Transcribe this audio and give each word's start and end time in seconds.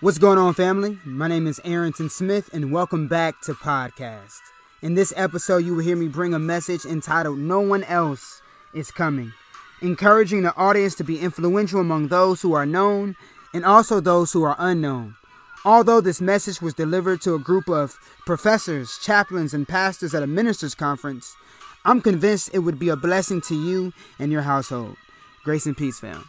What's 0.00 0.18
going 0.18 0.38
on, 0.38 0.54
family? 0.54 0.96
My 1.04 1.26
name 1.26 1.48
is 1.48 1.60
Arrington 1.64 2.08
Smith, 2.08 2.50
and 2.52 2.70
welcome 2.70 3.08
back 3.08 3.40
to 3.40 3.52
Podcast. 3.52 4.38
In 4.80 4.94
this 4.94 5.12
episode, 5.16 5.64
you 5.64 5.74
will 5.74 5.82
hear 5.82 5.96
me 5.96 6.06
bring 6.06 6.32
a 6.32 6.38
message 6.38 6.84
entitled 6.84 7.40
No 7.40 7.58
One 7.58 7.82
Else 7.82 8.40
is 8.72 8.92
Coming, 8.92 9.32
encouraging 9.82 10.42
the 10.42 10.54
audience 10.54 10.94
to 10.94 11.02
be 11.02 11.18
influential 11.18 11.80
among 11.80 12.06
those 12.06 12.42
who 12.42 12.54
are 12.54 12.64
known 12.64 13.16
and 13.52 13.64
also 13.64 13.98
those 13.98 14.32
who 14.32 14.44
are 14.44 14.54
unknown. 14.60 15.16
Although 15.64 16.00
this 16.00 16.20
message 16.20 16.62
was 16.62 16.74
delivered 16.74 17.20
to 17.22 17.34
a 17.34 17.40
group 17.40 17.68
of 17.68 17.98
professors, 18.24 19.00
chaplains, 19.02 19.52
and 19.52 19.66
pastors 19.66 20.14
at 20.14 20.22
a 20.22 20.28
ministers' 20.28 20.76
conference, 20.76 21.34
I'm 21.84 22.02
convinced 22.02 22.50
it 22.52 22.60
would 22.60 22.78
be 22.78 22.88
a 22.88 22.94
blessing 22.94 23.40
to 23.48 23.56
you 23.56 23.92
and 24.20 24.30
your 24.30 24.42
household. 24.42 24.94
Grace 25.42 25.66
and 25.66 25.76
peace, 25.76 25.98
fam. 25.98 26.28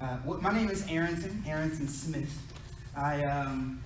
Uh, 0.00 0.18
my 0.40 0.52
name 0.52 0.68
is 0.68 0.86
Arrington, 0.90 1.42
Arrington 1.46 1.88
Smith. 1.88 2.38
I, 2.94 3.24
um, 3.24 3.82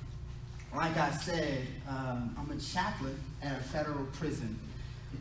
like 0.74 0.96
I 0.96 1.10
said, 1.12 1.66
um, 1.88 2.34
I'm 2.38 2.50
a 2.50 2.60
chaplain 2.60 3.18
at 3.42 3.60
a 3.60 3.62
federal 3.62 4.04
prison. 4.06 4.58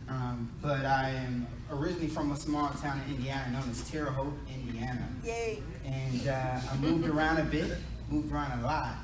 Um, 0.08 0.50
but 0.62 0.86
I 0.86 1.10
am 1.10 1.48
originally 1.72 2.08
from 2.08 2.32
a 2.32 2.38
small 2.38 2.70
town 2.70 3.02
in 3.06 3.16
Indiana 3.16 3.52
known 3.52 3.70
as 3.70 3.88
Terre 3.90 4.10
Haute, 4.12 4.34
Indiana. 4.52 5.08
Yay. 5.24 5.62
And 5.86 6.28
uh, 6.28 6.60
I 6.72 6.78
moved 6.78 7.08
around 7.08 7.38
a 7.38 7.44
bit, 7.44 7.72
moved 8.10 8.32
around 8.32 8.60
a 8.60 8.64
lot. 8.64 8.96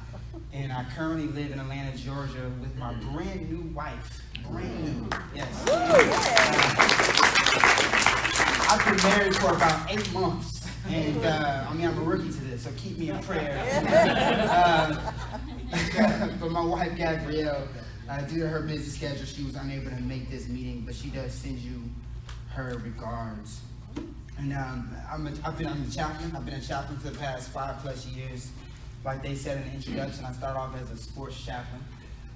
And 0.54 0.72
I 0.72 0.86
currently 0.96 1.28
live 1.28 1.52
in 1.52 1.60
Atlanta, 1.60 1.96
Georgia 1.98 2.52
with 2.62 2.76
my 2.78 2.94
brand 2.94 3.50
new 3.50 3.62
wife. 3.74 4.22
Brand 4.50 4.84
new. 4.84 5.10
Yes. 5.36 5.68
Uh, 5.68 6.04
I've 8.70 8.86
been 8.86 9.04
married 9.04 9.36
for 9.36 9.54
about 9.54 9.92
eight 9.92 10.12
months. 10.14 10.65
And 10.88 11.26
uh, 11.26 11.66
I 11.68 11.74
mean, 11.74 11.88
I'm 11.88 11.98
a 11.98 12.02
rookie 12.02 12.30
to 12.30 12.42
this, 12.46 12.64
so 12.64 12.72
keep 12.78 12.98
me 12.98 13.10
in 13.10 13.20
prayer. 13.24 13.60
uh, 14.40 15.12
but 16.40 16.52
my 16.52 16.64
wife, 16.64 16.96
Gabrielle, 16.96 17.68
uh, 18.10 18.22
due 18.22 18.42
to 18.42 18.48
her 18.48 18.62
busy 18.62 18.90
schedule, 18.90 19.26
she 19.26 19.44
was 19.44 19.56
unable 19.56 19.90
to 19.90 20.02
make 20.02 20.30
this 20.30 20.48
meeting, 20.48 20.84
but 20.86 20.94
she 20.94 21.10
does 21.10 21.34
send 21.34 21.58
you 21.60 21.82
her 22.50 22.80
regards. 22.84 23.62
And 24.38 24.54
um, 24.54 24.96
I'm 25.12 25.28
a, 25.28 25.32
I've 25.44 25.58
been 25.58 25.68
I'm 25.68 25.84
a 25.84 25.92
chaplain. 25.92 26.36
I've 26.36 26.46
been 26.46 26.56
a 26.56 26.62
chaplain 26.62 27.00
for 27.00 27.10
the 27.10 27.18
past 27.18 27.50
five 27.50 27.80
plus 27.80 28.06
years. 28.08 28.52
Like 29.04 29.24
they 29.24 29.36
said 29.36 29.58
in 29.58 29.70
the 29.70 29.76
introduction, 29.76 30.26
I 30.26 30.34
started 30.34 30.60
off 30.60 30.76
as 30.80 30.92
a 30.92 30.98
sports 30.98 31.44
chaplain, 31.44 31.82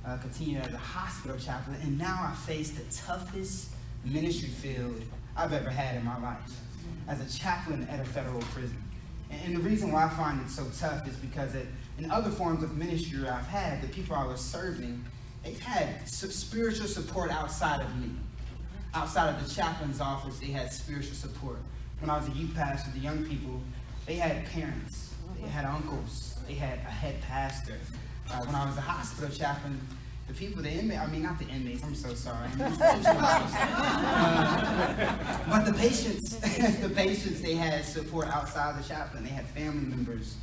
uh, 0.06 0.18
continued 0.18 0.64
as 0.66 0.74
a 0.74 0.78
hospital 0.78 1.38
chaplain, 1.38 1.78
and 1.82 1.98
now 1.98 2.32
I 2.32 2.36
face 2.48 2.72
the 2.72 2.84
toughest 2.96 3.70
ministry 4.06 4.50
field 4.50 5.02
I've 5.36 5.54
ever 5.54 5.70
had 5.70 5.96
in 5.96 6.06
my 6.06 6.20
life 6.20 6.60
as 7.08 7.20
a 7.22 7.40
chaplain 7.40 7.88
at 7.90 8.00
a 8.00 8.06
federal 8.06 8.42
prison. 8.54 8.82
And, 9.30 9.56
the 9.56 9.62
reason 9.62 9.92
why 9.92 10.06
I 10.06 10.10
find 10.10 10.42
it 10.42 10.50
so 10.50 10.66
tough 10.80 11.08
is 11.08 11.16
because 11.18 11.54
it, 11.54 11.68
in 11.98 12.10
other 12.10 12.32
forms 12.32 12.64
of 12.64 12.78
ministry 12.78 13.28
I've 13.28 13.46
had, 13.46 13.82
the 13.82 13.88
people 13.88 14.16
I 14.16 14.26
was 14.26 14.42
serving, 14.42 15.04
they've 15.44 15.60
had 15.60 16.08
spiritual 16.08 16.88
support 16.88 17.32
outside 17.32 17.82
of 17.82 17.96
me. 17.98 18.10
Outside 18.94 19.36
of 19.36 19.48
the 19.48 19.54
chaplain's 19.54 20.02
office, 20.02 20.40
they 20.40 20.48
had 20.48 20.72
spiritual 20.72 21.14
support. 21.14 21.58
When 22.00 22.10
I 22.10 22.18
was 22.18 22.28
a 22.28 22.32
youth 22.32 22.56
pastor, 22.56 22.90
the 22.92 23.00
young 23.00 23.24
people, 23.26 23.62
they 24.08 24.16
had 24.16 24.46
parents, 24.48 25.14
they 25.40 25.48
had 25.48 25.66
uncles, 25.66 26.38
they 26.48 26.56
had 26.56 26.80
a 26.80 26.92
head 26.92 27.22
pastor. 27.22 27.78
Uh, 28.32 28.40
when 28.46 28.56
I 28.56 28.66
was 28.66 28.78
a 28.78 28.82
hospital 28.82 29.30
chaplain, 29.36 29.80
the 30.30 30.36
people, 30.36 30.62
the 30.62 30.70
inmates, 30.70 31.02
I 31.02 31.08
mean, 31.08 31.24
not 31.24 31.40
the 31.40 31.48
inmates, 31.48 31.84
I'm 31.84 31.96
so 31.96 32.14
sorry. 32.14 32.50
uh, 32.60 32.70
but 35.50 35.66
the 35.66 35.74
patients, 35.74 36.36
the 36.82 36.90
patients, 36.90 37.42
they 37.42 37.56
had 37.56 37.84
support 37.84 38.28
outside 38.28 38.82
the 38.82 38.88
chaplain. 38.88 39.24
They 39.24 39.32
had 39.32 39.48
family 39.48 39.88
members, 39.88 40.36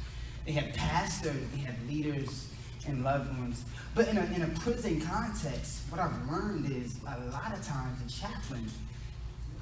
they 0.44 0.52
had 0.52 0.74
pastors, 0.74 1.36
they 1.54 1.60
had 1.60 1.76
leaders 1.88 2.48
and 2.88 3.04
loved 3.04 3.28
ones. 3.38 3.64
But 3.94 4.08
in 4.08 4.18
a, 4.18 4.24
in 4.34 4.42
a 4.42 4.48
prison 4.58 5.00
context, 5.00 5.82
what 5.88 6.00
I've 6.00 6.30
learned 6.30 6.70
is 6.70 6.96
a 7.06 7.20
lot 7.30 7.52
of 7.52 7.64
times 7.64 8.02
the 8.02 8.10
chaplain, 8.10 8.68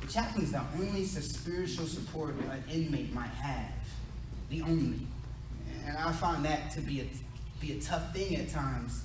the 0.01 0.07
chaplain 0.11 0.45
is 0.45 0.53
the 0.53 0.63
only 0.79 1.05
spiritual 1.05 1.87
support 1.87 2.35
an 2.51 2.65
inmate 2.73 3.13
might 3.13 3.29
have. 3.29 3.75
The 4.49 4.63
only. 4.63 5.01
And 5.87 5.99
I 5.99 6.13
find 6.13 6.43
that 6.47 6.71
to 6.73 6.81
be 6.81 7.03
a, 7.03 7.07
be 7.61 7.77
a 7.77 7.81
tough 7.81 8.15
thing 8.15 8.37
at 8.37 8.49
times 8.49 9.03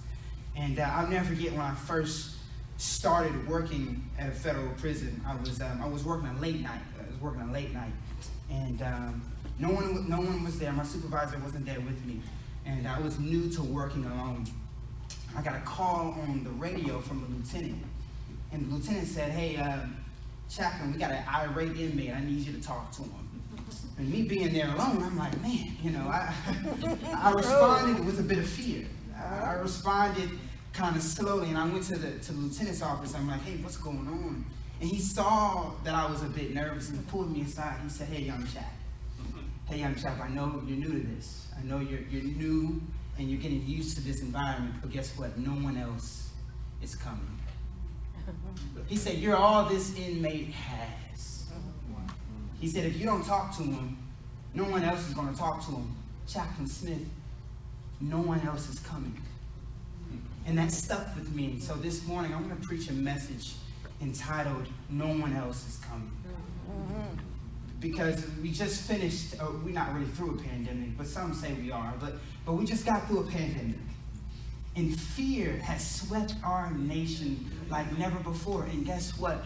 and 0.55 0.79
uh, 0.79 0.83
I'll 0.83 1.07
never 1.07 1.25
forget 1.25 1.51
when 1.51 1.61
I 1.61 1.73
first 1.75 2.35
started 2.77 3.47
working 3.47 4.09
at 4.17 4.29
a 4.29 4.31
federal 4.31 4.69
prison. 4.75 5.21
I 5.27 5.35
was 5.35 5.61
um, 5.61 5.81
I 5.81 5.87
was 5.87 6.03
working 6.03 6.27
a 6.27 6.39
late 6.39 6.61
night. 6.61 6.81
I 6.99 7.07
was 7.07 7.19
working 7.21 7.41
a 7.41 7.51
late 7.51 7.73
night, 7.73 7.91
and 8.49 8.81
um, 8.81 9.21
no 9.59 9.69
one 9.69 10.09
no 10.09 10.17
one 10.17 10.43
was 10.43 10.59
there. 10.59 10.71
My 10.71 10.83
supervisor 10.83 11.37
wasn't 11.39 11.65
there 11.65 11.79
with 11.79 12.03
me, 12.05 12.21
and 12.65 12.87
I 12.87 12.99
was 12.99 13.19
new 13.19 13.49
to 13.51 13.61
working 13.61 14.05
alone. 14.05 14.45
I 15.35 15.41
got 15.41 15.55
a 15.55 15.61
call 15.61 16.17
on 16.21 16.43
the 16.43 16.49
radio 16.51 16.99
from 16.99 17.21
the 17.21 17.27
lieutenant, 17.27 17.83
and 18.51 18.69
the 18.69 18.75
lieutenant 18.75 19.07
said, 19.07 19.31
"Hey, 19.31 19.57
uh, 19.57 19.79
chaplain, 20.49 20.93
we 20.93 20.99
got 20.99 21.11
an 21.11 21.23
irate 21.27 21.77
inmate. 21.77 22.13
I 22.13 22.21
need 22.21 22.45
you 22.45 22.53
to 22.53 22.61
talk 22.61 22.91
to 22.93 23.03
him." 23.03 23.11
And 23.97 24.09
me 24.09 24.21
being 24.23 24.53
there 24.53 24.73
alone, 24.73 25.03
I'm 25.03 25.17
like, 25.17 25.39
man, 25.41 25.75
you 25.83 25.91
know, 25.91 26.07
I 26.07 26.33
I 27.15 27.31
responded 27.31 28.05
with 28.05 28.19
a 28.21 28.23
bit 28.23 28.37
of 28.37 28.47
fear. 28.47 28.85
I 29.19 29.53
responded 29.53 30.29
kind 30.73 30.95
of 30.95 31.01
slowly, 31.01 31.49
and 31.49 31.57
I 31.57 31.65
went 31.65 31.83
to 31.85 31.97
the 31.97 32.19
to 32.19 32.31
the 32.31 32.39
lieutenant's 32.39 32.81
office. 32.81 33.13
I'm 33.15 33.27
like, 33.27 33.41
hey, 33.41 33.57
what's 33.61 33.77
going 33.77 34.07
on? 34.07 34.45
And 34.81 34.89
he 34.89 34.99
saw 34.99 35.71
that 35.83 35.93
I 35.93 36.09
was 36.09 36.23
a 36.23 36.27
bit 36.27 36.53
nervous, 36.53 36.89
and 36.89 36.99
he 36.99 37.05
pulled 37.05 37.31
me 37.31 37.41
aside. 37.41 37.79
He 37.83 37.89
said, 37.89 38.07
hey, 38.07 38.21
young 38.21 38.45
chap, 38.47 38.71
hey, 39.67 39.79
young 39.79 39.95
chap, 39.95 40.19
I 40.21 40.29
know 40.29 40.61
you're 40.65 40.77
new 40.77 40.93
to 40.93 41.07
this. 41.15 41.47
I 41.57 41.63
know 41.63 41.79
you're 41.79 42.01
you're 42.09 42.23
new 42.23 42.81
and 43.17 43.29
you're 43.29 43.41
getting 43.41 43.67
used 43.67 43.97
to 43.97 44.03
this 44.03 44.21
environment, 44.21 44.75
but 44.81 44.91
guess 44.91 45.17
what? 45.17 45.37
No 45.37 45.51
one 45.51 45.75
else 45.77 46.29
is 46.81 46.95
coming. 46.95 47.37
He 48.87 48.95
said, 48.95 49.15
you're 49.17 49.35
all 49.35 49.65
this 49.65 49.97
inmate 49.97 50.51
has. 50.51 51.47
He 52.61 52.67
said, 52.67 52.85
if 52.85 52.97
you 52.97 53.05
don't 53.05 53.25
talk 53.25 53.55
to 53.57 53.63
him, 53.63 53.97
no 54.53 54.63
one 54.63 54.83
else 54.83 55.05
is 55.07 55.13
going 55.13 55.33
to 55.33 55.37
talk 55.37 55.65
to 55.65 55.71
him. 55.71 55.95
Chaplain 56.27 56.67
Smith 56.67 57.01
no 58.01 58.17
one 58.19 58.45
else 58.47 58.69
is 58.69 58.79
coming. 58.79 59.19
And 60.45 60.57
that 60.57 60.71
stuck 60.71 61.15
with 61.15 61.33
me. 61.35 61.59
So 61.59 61.75
this 61.75 62.07
morning, 62.07 62.33
I'm 62.33 62.47
going 62.47 62.59
to 62.59 62.67
preach 62.67 62.89
a 62.89 62.93
message 62.93 63.53
entitled, 64.01 64.67
No 64.89 65.07
One 65.07 65.35
Else 65.35 65.67
is 65.67 65.77
Coming. 65.77 66.11
Because 67.79 68.25
we 68.41 68.51
just 68.51 68.81
finished, 68.83 69.35
uh, 69.39 69.47
we're 69.63 69.73
not 69.73 69.93
really 69.93 70.07
through 70.07 70.35
a 70.35 70.41
pandemic, 70.41 70.97
but 70.97 71.07
some 71.07 71.33
say 71.33 71.53
we 71.53 71.71
are, 71.71 71.93
but, 71.99 72.15
but 72.45 72.53
we 72.53 72.65
just 72.65 72.85
got 72.85 73.07
through 73.07 73.19
a 73.19 73.27
pandemic. 73.27 73.77
And 74.75 74.99
fear 74.99 75.57
has 75.57 76.01
swept 76.01 76.35
our 76.43 76.71
nation 76.71 77.49
like 77.69 77.97
never 77.97 78.19
before. 78.19 78.63
And 78.63 78.85
guess 78.85 79.17
what? 79.17 79.45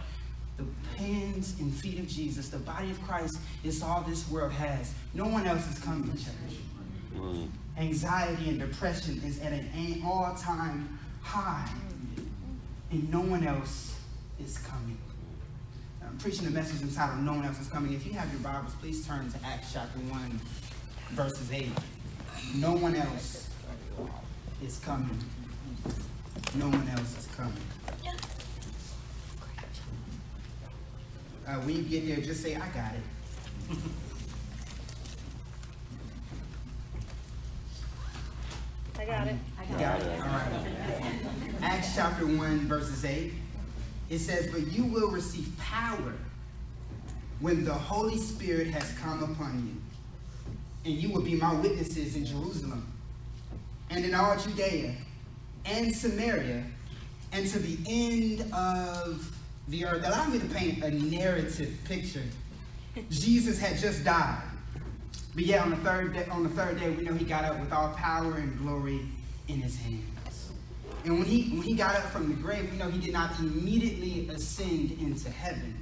The 0.57 0.65
hands 0.97 1.59
and 1.59 1.73
feet 1.73 1.99
of 1.99 2.07
Jesus, 2.07 2.49
the 2.49 2.59
body 2.59 2.91
of 2.91 3.01
Christ, 3.03 3.39
is 3.63 3.81
all 3.81 4.01
this 4.01 4.29
world 4.29 4.51
has. 4.53 4.93
No 5.13 5.25
one 5.25 5.47
else 5.47 5.69
is 5.69 5.79
coming, 5.79 6.11
church. 6.11 6.57
Mm 7.15 7.49
anxiety 7.77 8.49
and 8.49 8.59
depression 8.59 9.21
is 9.25 9.39
at 9.41 9.51
an 9.51 10.01
all-time 10.05 10.99
high, 11.21 11.69
and 12.91 13.09
no 13.11 13.21
one 13.21 13.45
else 13.45 13.99
is 14.39 14.57
coming. 14.59 14.97
I'm 16.03 16.17
preaching 16.17 16.45
a 16.45 16.51
message 16.51 16.81
entitled 16.81 17.23
No 17.23 17.33
One 17.33 17.45
Else 17.45 17.59
is 17.61 17.67
Coming. 17.67 17.93
If 17.93 18.05
you 18.05 18.13
have 18.13 18.31
your 18.31 18.41
Bibles, 18.41 18.73
please 18.75 19.07
turn 19.07 19.31
to 19.31 19.37
Acts 19.45 19.73
chapter 19.73 19.97
1, 19.99 20.41
verses 21.11 21.51
8. 21.51 21.69
No 22.55 22.73
one 22.73 22.95
else 22.95 23.49
is 24.63 24.79
coming. 24.79 25.17
No 26.55 26.67
one 26.67 26.87
else 26.89 27.17
is 27.17 27.27
coming. 27.35 27.53
Uh, 31.47 31.55
when 31.61 31.75
you 31.77 31.83
get 31.83 32.07
there, 32.07 32.17
just 32.17 32.41
say, 32.43 32.55
I 32.55 32.67
got 32.69 32.93
it. 32.93 33.77
I 39.03 39.05
got 39.05 39.27
it. 39.27 39.35
I 39.59 39.65
got, 39.65 39.79
got 39.79 40.01
it. 40.01 40.05
it. 40.07 40.21
All 40.21 40.27
right. 40.27 41.23
Acts 41.61 41.93
chapter 41.93 42.25
1, 42.25 42.67
verses 42.69 43.03
8. 43.03 43.33
It 44.09 44.19
says, 44.19 44.47
But 44.47 44.67
you 44.71 44.85
will 44.85 45.11
receive 45.11 45.51
power 45.59 46.13
when 47.41 47.65
the 47.65 47.73
Holy 47.73 48.17
Spirit 48.17 48.67
has 48.67 48.97
come 48.99 49.23
upon 49.23 49.67
you. 49.67 50.89
And 50.89 51.01
you 51.01 51.09
will 51.09 51.21
be 51.21 51.35
my 51.35 51.53
witnesses 51.53 52.15
in 52.15 52.25
Jerusalem 52.25 52.87
and 53.89 54.05
in 54.05 54.15
all 54.15 54.37
Judea 54.37 54.95
and 55.65 55.93
Samaria 55.93 56.63
and 57.33 57.47
to 57.47 57.59
the 57.59 57.77
end 57.85 58.53
of 58.53 59.35
the 59.67 59.85
earth. 59.85 60.05
Allow 60.05 60.27
me 60.27 60.39
to 60.39 60.45
paint 60.45 60.81
a 60.81 60.91
narrative 60.91 61.77
picture. 61.83 62.23
Jesus 63.09 63.59
had 63.59 63.77
just 63.77 64.05
died. 64.05 64.43
But 65.35 65.45
yet 65.45 65.61
on 65.61 65.71
the 65.71 65.77
third 65.77 66.13
day, 66.13 66.27
on 66.29 66.43
the 66.43 66.49
third 66.49 66.79
day, 66.79 66.91
we 66.91 67.03
know 67.03 67.13
he 67.13 67.25
got 67.25 67.45
up 67.45 67.59
with 67.59 67.71
all 67.73 67.89
power 67.89 68.35
and 68.35 68.57
glory 68.59 69.01
in 69.47 69.61
his 69.61 69.77
hands. 69.77 70.03
And 71.05 71.19
when 71.19 71.25
he 71.25 71.49
when 71.49 71.63
he 71.63 71.73
got 71.73 71.95
up 71.95 72.03
from 72.11 72.29
the 72.29 72.35
grave, 72.35 72.71
we 72.71 72.77
know 72.77 72.89
he 72.89 72.99
did 72.99 73.13
not 73.13 73.37
immediately 73.39 74.29
ascend 74.29 74.91
into 75.01 75.29
heaven. 75.29 75.77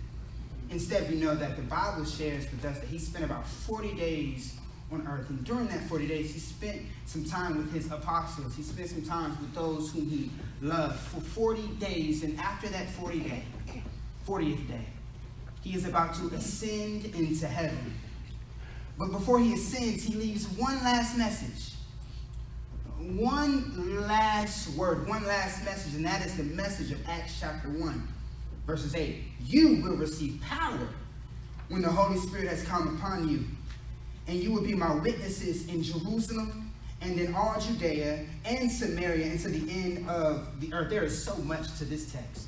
Instead, 0.71 1.09
we 1.09 1.17
know 1.17 1.35
that 1.35 1.57
the 1.57 1.61
Bible 1.63 2.05
shares 2.05 2.49
with 2.49 2.63
us 2.65 2.79
that 2.79 2.87
he 2.87 2.97
spent 2.97 3.25
about 3.25 3.45
40 3.45 3.93
days 3.93 4.55
on 4.91 5.05
earth. 5.07 5.29
And 5.29 5.43
during 5.43 5.67
that 5.67 5.87
40 5.87 6.07
days, 6.07 6.33
he 6.33 6.39
spent 6.39 6.81
some 7.05 7.25
time 7.25 7.57
with 7.57 7.73
his 7.73 7.91
apostles. 7.91 8.55
He 8.55 8.63
spent 8.63 8.89
some 8.89 9.03
time 9.03 9.37
with 9.41 9.53
those 9.53 9.91
whom 9.91 10.09
he 10.09 10.31
loved 10.61 10.97
for 10.99 11.19
40 11.19 11.67
days. 11.75 12.23
And 12.23 12.39
after 12.39 12.69
that 12.69 12.89
40 12.91 13.19
day, 13.19 13.43
40th 14.27 14.67
day, 14.67 14.85
he 15.61 15.75
is 15.75 15.85
about 15.85 16.15
to 16.15 16.27
ascend 16.27 17.05
into 17.05 17.47
heaven. 17.47 17.93
But 18.97 19.11
before 19.11 19.39
he 19.39 19.53
ascends, 19.53 20.03
he 20.03 20.13
leaves 20.13 20.47
one 20.47 20.75
last 20.83 21.17
message. 21.17 21.75
One 22.99 24.07
last 24.07 24.77
word, 24.77 25.07
one 25.07 25.25
last 25.25 25.65
message, 25.65 25.95
and 25.95 26.05
that 26.05 26.23
is 26.25 26.37
the 26.37 26.43
message 26.43 26.91
of 26.91 26.99
Acts 27.07 27.39
chapter 27.39 27.69
1, 27.69 28.07
verses 28.67 28.95
8. 28.95 29.23
You 29.43 29.81
will 29.81 29.95
receive 29.95 30.39
power 30.41 30.87
when 31.69 31.81
the 31.81 31.89
Holy 31.89 32.19
Spirit 32.19 32.47
has 32.47 32.63
come 32.63 32.95
upon 32.95 33.27
you 33.27 33.45
and 34.27 34.37
you 34.37 34.51
will 34.51 34.61
be 34.61 34.75
my 34.75 34.93
witnesses 34.95 35.67
in 35.67 35.81
Jerusalem 35.81 36.71
and 37.01 37.19
in 37.19 37.33
all 37.33 37.59
Judea 37.59 38.25
and 38.45 38.71
Samaria 38.71 39.25
and 39.25 39.39
to 39.39 39.49
the 39.49 39.71
end 39.71 40.07
of 40.09 40.59
the 40.61 40.73
earth. 40.73 40.89
There 40.89 41.03
is 41.03 41.23
so 41.23 41.35
much 41.37 41.77
to 41.79 41.85
this 41.85 42.11
text. 42.11 42.47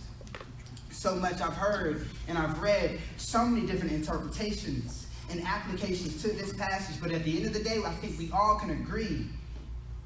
So 0.92 1.16
much 1.16 1.42
I've 1.42 1.56
heard 1.56 2.08
and 2.28 2.38
I've 2.38 2.62
read 2.62 3.00
so 3.18 3.46
many 3.46 3.66
different 3.66 3.94
interpretations 3.94 5.03
and 5.30 5.42
applications 5.46 6.22
to 6.22 6.30
this 6.30 6.54
passage, 6.54 7.02
but 7.02 7.12
at 7.12 7.24
the 7.24 7.38
end 7.38 7.46
of 7.48 7.54
the 7.54 7.64
day, 7.64 7.82
I 7.86 7.92
think 7.92 8.18
we 8.20 8.32
all 8.32 8.58
can 8.60 8.72
agree 8.72 9.28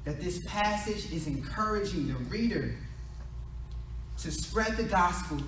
that 0.04 0.20
this 0.20 0.42
passage 0.46 1.12
is 1.12 1.26
encouraging 1.26 2.08
the 2.08 2.14
reader 2.30 2.74
to 4.18 4.30
spread 4.30 4.76
the 4.76 4.84
gospel 4.84 5.38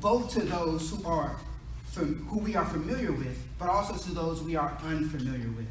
both 0.00 0.32
to 0.32 0.40
those 0.40 0.90
who 0.90 1.04
are 1.06 1.36
who 1.94 2.38
we 2.38 2.54
are 2.54 2.64
familiar 2.64 3.10
with, 3.10 3.36
but 3.58 3.68
also 3.68 3.96
to 3.96 4.14
those 4.14 4.40
we 4.40 4.54
are 4.54 4.78
unfamiliar 4.84 5.50
with. 5.56 5.66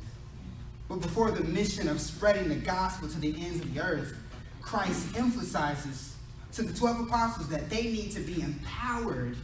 But 0.89 1.01
before 1.01 1.31
the 1.31 1.43
mission 1.43 1.87
of 1.87 2.01
spreading 2.01 2.49
the 2.49 2.55
gospel 2.55 3.07
to 3.07 3.19
the 3.19 3.29
ends 3.29 3.61
of 3.61 3.73
the 3.73 3.81
earth, 3.81 4.13
Christ 4.61 5.15
emphasizes 5.15 6.15
to 6.53 6.63
the 6.63 6.77
12 6.77 7.07
apostles 7.07 7.47
that 7.49 7.69
they 7.69 7.83
need 7.83 8.11
to 8.11 8.19
be 8.19 8.41
empowered 8.41 9.37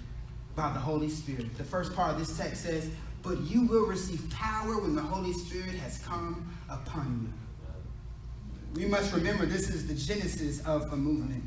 by 0.55 0.73
the 0.73 0.79
Holy 0.79 1.09
Spirit. 1.09 1.57
The 1.57 1.63
first 1.63 1.95
part 1.95 2.11
of 2.11 2.19
this 2.19 2.37
text 2.37 2.63
says, 2.63 2.89
But 3.23 3.39
you 3.41 3.65
will 3.65 3.85
receive 3.85 4.29
power 4.29 4.77
when 4.77 4.95
the 4.95 5.01
Holy 5.01 5.33
Spirit 5.33 5.75
has 5.75 5.97
come 5.99 6.53
upon 6.69 7.21
you. 7.23 8.81
We 8.81 8.85
must 8.85 9.13
remember 9.13 9.45
this 9.45 9.69
is 9.69 9.87
the 9.87 9.93
genesis 9.93 10.59
of 10.65 10.91
a 10.91 10.97
movement. 10.97 11.43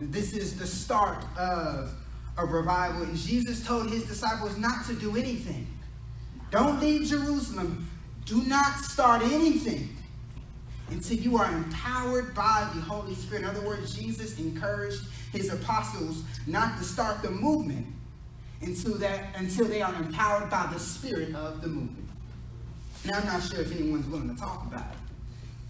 This 0.00 0.32
is 0.32 0.58
the 0.58 0.66
start 0.66 1.24
of 1.36 1.94
a 2.38 2.46
revival. 2.46 3.02
And 3.02 3.16
Jesus 3.16 3.64
told 3.64 3.90
his 3.90 4.04
disciples 4.04 4.56
not 4.56 4.86
to 4.86 4.94
do 4.94 5.16
anything. 5.16 5.66
Don't 6.50 6.80
leave 6.80 7.06
Jerusalem. 7.06 7.88
Do 8.24 8.42
not 8.44 8.78
start 8.78 9.22
anything 9.22 9.94
until 10.90 11.18
you 11.18 11.36
are 11.36 11.52
empowered 11.52 12.34
by 12.34 12.70
the 12.74 12.80
Holy 12.80 13.14
Spirit. 13.14 13.42
In 13.42 13.50
other 13.50 13.66
words, 13.66 13.94
Jesus 13.94 14.38
encouraged 14.38 15.02
his 15.32 15.52
apostles 15.52 16.22
not 16.46 16.78
to 16.78 16.84
start 16.84 17.22
the 17.22 17.30
movement 17.30 17.86
until, 18.60 18.94
that, 18.98 19.34
until 19.36 19.66
they 19.66 19.82
are 19.82 19.94
empowered 19.94 20.50
by 20.50 20.68
the 20.72 20.78
spirit 20.78 21.34
of 21.34 21.60
the 21.60 21.68
movement. 21.68 22.08
Now, 23.04 23.18
I'm 23.18 23.26
not 23.26 23.42
sure 23.42 23.60
if 23.60 23.72
anyone's 23.72 24.06
willing 24.06 24.34
to 24.34 24.40
talk 24.40 24.66
about 24.66 24.90
it. 24.92 24.98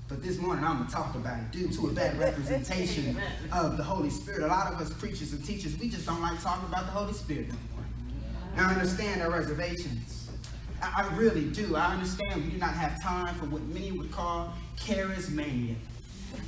But 0.07 0.23
this 0.23 0.39
morning 0.39 0.65
I'm 0.65 0.77
going 0.77 0.89
to 0.89 0.95
talk 0.95 1.15
about 1.15 1.39
it 1.39 1.51
due 1.51 1.69
to 1.69 1.87
a 1.89 1.93
bad 1.93 2.19
representation 2.19 3.19
of 3.53 3.77
the 3.77 3.83
Holy 3.83 4.11
Spirit. 4.11 4.43
A 4.43 4.47
lot 4.47 4.73
of 4.73 4.79
us 4.79 4.93
preachers 4.93 5.33
and 5.33 5.45
teachers, 5.45 5.79
we 5.79 5.89
just 5.89 6.07
don't 6.07 6.21
like 6.21 6.41
talking 6.43 6.69
about 6.69 6.85
the 6.87 6.93
Holy 6.93 7.15
Spirit 7.15 7.49
anymore. 7.49 7.85
Now 8.57 8.69
I 8.69 8.75
understand 8.75 9.23
our 9.23 9.31
reservations. 9.31 10.31
I, 10.83 11.05
I 11.05 11.17
really 11.17 11.47
do. 11.47 11.75
I 11.75 11.87
understand 11.87 12.45
we 12.45 12.51
do 12.51 12.59
not 12.59 12.75
have 12.75 13.03
time 13.03 13.35
for 13.37 13.47
what 13.47 13.63
many 13.63 13.93
would 13.93 14.13
call 14.13 14.53
charismania. 14.77 15.77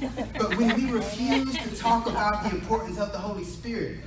But 0.00 0.56
when 0.56 0.74
we 0.76 0.90
refuse 0.92 1.56
to 1.56 1.76
talk 1.76 2.06
about 2.06 2.44
the 2.44 2.50
importance 2.50 2.98
of 2.98 3.12
the 3.12 3.18
Holy 3.18 3.44
Spirit, 3.44 3.98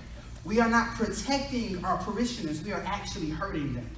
we 0.45 0.59
are 0.59 0.69
not 0.69 0.95
protecting 0.95 1.83
our 1.83 1.97
parishioners, 1.97 2.63
we 2.63 2.71
are 2.71 2.83
actually 2.86 3.30
hurting 3.30 3.74
them. 3.74 3.89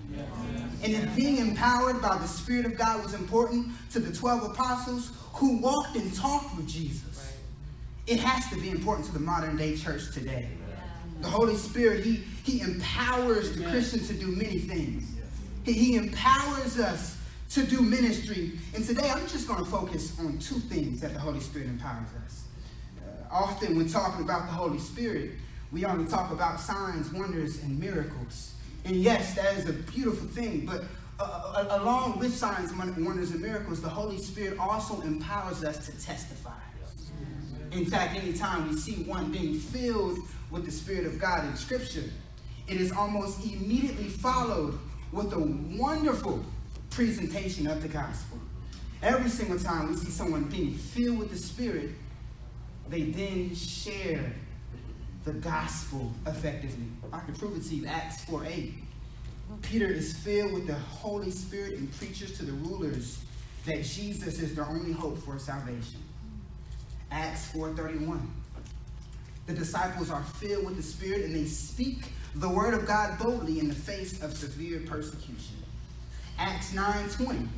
And 0.83 0.93
if 0.93 1.15
being 1.15 1.38
empowered 1.38 2.01
by 2.01 2.17
the 2.17 2.27
Spirit 2.27 2.65
of 2.65 2.77
God 2.77 3.03
was 3.03 3.13
important 3.13 3.67
to 3.91 3.99
the 3.99 4.15
12 4.15 4.51
apostles 4.51 5.11
who 5.33 5.57
walked 5.57 5.95
and 5.95 6.13
talked 6.13 6.55
with 6.57 6.67
Jesus, 6.67 7.33
it 8.07 8.19
has 8.19 8.49
to 8.49 8.59
be 8.59 8.69
important 8.69 9.05
to 9.07 9.13
the 9.13 9.19
modern 9.19 9.55
day 9.55 9.75
church 9.75 10.11
today. 10.11 10.49
The 11.21 11.29
Holy 11.29 11.55
Spirit, 11.55 12.03
He, 12.03 12.23
he 12.43 12.61
empowers 12.61 13.55
the 13.55 13.63
Christian 13.65 13.99
to 14.05 14.13
do 14.13 14.35
many 14.35 14.59
things. 14.59 15.03
He, 15.63 15.73
he 15.73 15.95
empowers 15.95 16.79
us 16.79 17.17
to 17.51 17.65
do 17.65 17.81
ministry. 17.81 18.53
And 18.73 18.83
today 18.83 19.09
I'm 19.09 19.27
just 19.27 19.47
going 19.47 19.63
to 19.63 19.69
focus 19.69 20.17
on 20.19 20.39
two 20.39 20.55
things 20.55 20.99
that 21.01 21.13
the 21.13 21.19
Holy 21.19 21.39
Spirit 21.39 21.67
empowers 21.67 22.07
us. 22.25 22.45
Uh, 22.97 23.33
often 23.33 23.75
when 23.75 23.88
talking 23.88 24.23
about 24.23 24.47
the 24.47 24.53
Holy 24.53 24.79
Spirit, 24.79 25.31
we 25.71 25.85
only 25.85 26.06
talk 26.06 26.31
about 26.31 26.59
signs, 26.59 27.12
wonders, 27.13 27.62
and 27.63 27.79
miracles. 27.79 28.53
And 28.83 28.95
yes, 28.95 29.35
that 29.35 29.57
is 29.57 29.69
a 29.69 29.73
beautiful 29.73 30.27
thing, 30.27 30.65
but 30.65 30.83
uh, 31.19 31.23
uh 31.23 31.79
along 31.81 32.19
with 32.19 32.35
signs, 32.35 32.73
wonders, 32.73 33.31
and 33.31 33.41
miracles, 33.41 33.81
the 33.81 33.89
Holy 33.89 34.18
Spirit 34.18 34.57
also 34.59 35.01
empowers 35.01 35.63
us 35.63 35.85
to 35.85 35.91
testify. 36.03 36.51
In 37.71 37.85
fact, 37.85 38.15
anytime 38.15 38.69
we 38.69 38.75
see 38.75 39.03
one 39.03 39.31
being 39.31 39.57
filled 39.57 40.19
with 40.50 40.65
the 40.65 40.71
Spirit 40.71 41.06
of 41.06 41.19
God 41.19 41.45
in 41.45 41.56
Scripture, 41.56 42.03
it 42.67 42.81
is 42.81 42.91
almost 42.91 43.45
immediately 43.45 44.09
followed 44.09 44.77
with 45.13 45.31
a 45.33 45.39
wonderful 45.79 46.44
presentation 46.89 47.67
of 47.67 47.81
the 47.81 47.88
gospel. 47.88 48.39
Every 49.01 49.29
single 49.29 49.57
time 49.57 49.89
we 49.89 49.95
see 49.95 50.12
someone 50.12 50.44
being 50.44 50.74
filled 50.74 51.19
with 51.19 51.31
the 51.31 51.38
Spirit, 51.38 51.91
they 52.89 53.03
then 53.03 53.56
share 53.56 54.33
the 55.23 55.33
gospel 55.33 56.12
effectively. 56.25 56.85
I 57.13 57.19
can 57.19 57.35
prove 57.35 57.57
it 57.57 57.63
to 57.69 57.75
you, 57.75 57.85
Acts 57.85 58.23
4 58.25 58.45
8. 58.45 58.73
Peter 59.62 59.88
is 59.88 60.13
filled 60.18 60.53
with 60.53 60.68
the 60.68 60.73
Holy 60.73 61.29
Spirit 61.29 61.77
and 61.77 61.91
preaches 61.97 62.38
to 62.38 62.45
the 62.45 62.53
rulers 62.53 63.23
that 63.65 63.83
Jesus 63.83 64.39
is 64.39 64.56
their 64.56 64.65
only 64.65 64.91
hope 64.91 65.18
for 65.23 65.38
salvation. 65.38 66.01
Acts 67.12 67.51
4:31. 67.51 68.27
The 69.47 69.53
disciples 69.53 70.09
are 70.09 70.23
filled 70.23 70.65
with 70.65 70.77
the 70.77 70.83
Spirit 70.83 71.25
and 71.25 71.35
they 71.35 71.45
speak 71.45 72.13
the 72.35 72.47
word 72.47 72.74
of 72.74 72.88
God 72.88 73.19
boldly 73.19 73.59
in 73.59 73.67
the 73.67 73.75
face 73.75 74.21
of 74.24 74.35
severe 74.35 74.79
persecution. 74.85 75.57
Acts 76.38 76.71
9:20. 76.74 77.50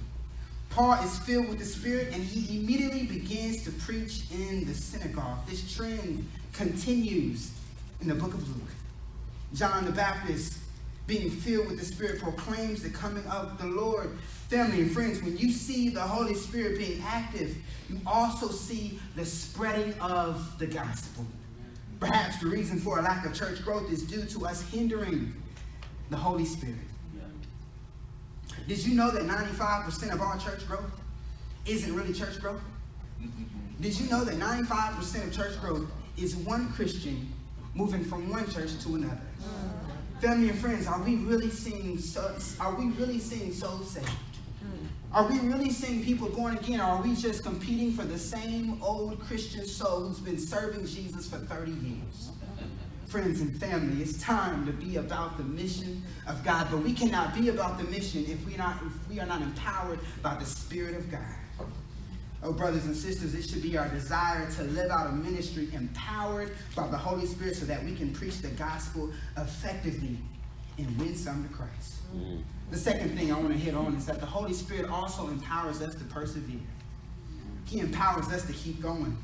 Paul 0.70 1.04
is 1.04 1.20
filled 1.20 1.50
with 1.50 1.60
the 1.60 1.66
Spirit 1.66 2.14
and 2.14 2.24
he 2.24 2.58
immediately 2.58 3.06
begins 3.06 3.64
to 3.64 3.72
preach 3.72 4.24
in 4.32 4.66
the 4.66 4.74
synagogue. 4.74 5.46
This 5.48 5.72
trend 5.76 6.28
continues 6.52 7.52
in 8.04 8.10
the 8.10 8.16
book 8.16 8.34
of 8.34 8.48
Luke. 8.50 8.70
John 9.54 9.86
the 9.86 9.92
Baptist, 9.92 10.58
being 11.08 11.32
filled 11.32 11.68
with 11.68 11.80
the 11.80 11.86
Spirit, 11.86 12.20
proclaims 12.20 12.84
the 12.84 12.90
coming 12.90 13.26
of 13.28 13.58
the 13.58 13.66
Lord. 13.66 14.18
Family 14.50 14.82
and 14.82 14.92
friends, 14.92 15.22
when 15.22 15.38
you 15.38 15.52
see 15.52 15.90
the 15.90 16.02
Holy 16.02 16.36
Spirit 16.36 16.78
being 16.78 17.02
active, 17.08 17.56
you 17.90 18.00
also 18.06 18.50
see 18.50 19.00
the 19.16 19.26
spreading 19.26 19.94
of 20.02 20.60
the 20.60 20.68
gospel. 20.68 21.26
Perhaps 22.02 22.40
the 22.42 22.48
reason 22.48 22.78
for 22.78 23.00
a 23.00 23.02
lack 23.02 23.26
of 23.26 23.34
church 23.34 23.64
growth 23.64 23.90
is 23.90 24.04
due 24.04 24.26
to 24.26 24.46
us 24.46 24.70
hindering 24.70 25.34
the 26.10 26.18
Holy 26.18 26.46
Spirit. 26.46 26.76
Did 28.68 28.86
you 28.86 28.96
know 28.96 29.12
that 29.12 29.24
95% 29.24 30.14
of 30.14 30.22
our 30.22 30.38
church 30.38 30.68
growth 30.68 30.92
isn't 31.66 31.96
really 31.96 32.14
church 32.14 32.40
growth? 32.42 32.62
Did 33.80 33.98
you 33.98 34.10
know 34.10 34.26
that 34.26 34.36
95% 34.36 35.28
of 35.28 35.34
church 35.34 35.60
growth 35.62 35.90
is 36.18 36.36
one 36.36 36.72
Christian 36.74 37.34
moving 37.76 38.04
from 38.04 38.30
one 38.30 38.50
church 38.52 38.78
to 38.84 38.96
another. 38.96 39.22
Family 40.22 40.50
and 40.50 40.60
friends, 40.60 40.88
are 40.88 41.02
we 41.02 41.18
really 41.18 41.50
seeing 41.50 41.98
so, 41.98 42.36
are 42.60 42.76
we 42.76 42.86
really 42.92 43.20
seeing 43.20 43.52
souls 43.52 43.92
saved? 43.92 44.10
Are 45.12 45.28
we 45.30 45.40
really 45.40 45.70
seeing 45.70 46.04
people 46.04 46.30
born 46.30 46.58
again, 46.58 46.80
or 46.80 46.84
are 46.84 47.02
we 47.02 47.16
just 47.16 47.44
competing 47.44 47.92
for 47.92 48.04
the 48.04 48.18
same 48.18 48.82
old 48.82 49.20
Christian 49.20 49.66
soul 49.68 50.08
who's 50.08 50.20
been 50.20 50.40
serving 50.40 50.88
Jesus 50.88 51.28
for 51.28 51.38
30 51.38 51.72
years? 51.72 52.32
Friends 53.06 53.42
and 53.42 53.56
family, 53.60 54.02
it's 54.02 54.20
time 54.20 54.66
to 54.66 54.72
be 54.72 54.96
about 54.96 55.38
the 55.38 55.44
mission 55.44 56.02
of 56.26 56.44
God, 56.44 56.68
but 56.72 56.80
we 56.80 56.94
cannot 56.94 57.36
be 57.36 57.50
about 57.50 57.78
the 57.78 57.84
mission 57.86 58.26
if 58.28 58.44
we, 58.46 58.56
not, 58.56 58.78
if 58.84 59.10
we 59.10 59.20
are 59.20 59.28
not 59.28 59.42
empowered 59.42 60.00
by 60.24 60.34
the 60.36 60.46
Spirit 60.46 60.96
of 60.96 61.12
God. 61.12 61.22
Oh, 62.44 62.52
brothers 62.52 62.86
and 62.86 62.96
sisters, 62.96 63.34
it 63.34 63.50
should 63.50 63.62
be 63.62 63.78
our 63.78 63.88
desire 63.88 64.50
to 64.52 64.64
live 64.64 64.92
out 64.92 65.08
a 65.08 65.12
ministry 65.14 65.70
empowered 65.74 66.52
by 66.76 66.88
the 66.88 66.98
Holy 66.98 67.26
Spirit 67.26 67.56
so 67.56 67.66
that 67.66 67.84
we 67.86 67.96
can 67.96 68.12
preach 68.12 68.40
the 68.40 68.50
gospel 68.50 69.12
effectively 69.38 70.18
and 70.78 71.00
win 71.00 71.16
some 71.16 71.48
to 71.48 71.54
Christ. 71.54 71.96
Mm. 72.14 72.42
The 72.70 72.78
second 72.78 73.18
thing 73.18 73.32
I 73.32 73.40
want 73.40 73.54
to 73.54 73.58
hit 73.58 73.76
on 73.76 73.96
is 73.96 74.06
that 74.08 74.20
the 74.20 74.26
Holy 74.26 74.54
Spirit 74.54 74.90
also 74.90 75.30
empowers 75.30 75.82
us 75.82 75.96
to 75.96 76.04
persevere. 76.06 76.60
He 77.66 77.80
empowers 77.80 78.28
us 78.28 78.46
to 78.48 78.54
keep 78.54 78.82
going. 78.82 79.18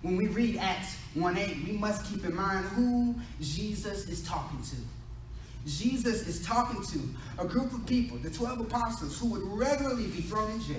When 0.00 0.16
we 0.16 0.28
read 0.28 0.56
Acts 0.56 0.96
1 1.14 1.36
8, 1.36 1.56
we 1.66 1.72
must 1.72 2.04
keep 2.06 2.24
in 2.24 2.34
mind 2.34 2.64
who 2.66 3.14
Jesus 3.40 4.08
is 4.08 4.22
talking 4.22 4.62
to. 4.62 4.76
Jesus 5.66 6.26
is 6.26 6.44
talking 6.44 6.82
to 6.82 7.42
a 7.42 7.46
group 7.46 7.72
of 7.72 7.86
people, 7.86 8.18
the 8.18 8.30
12 8.30 8.60
apostles, 8.60 9.18
who 9.18 9.28
would 9.30 9.42
regularly 9.42 10.06
be 10.06 10.20
thrown 10.20 10.50
in 10.50 10.60
jail, 10.60 10.76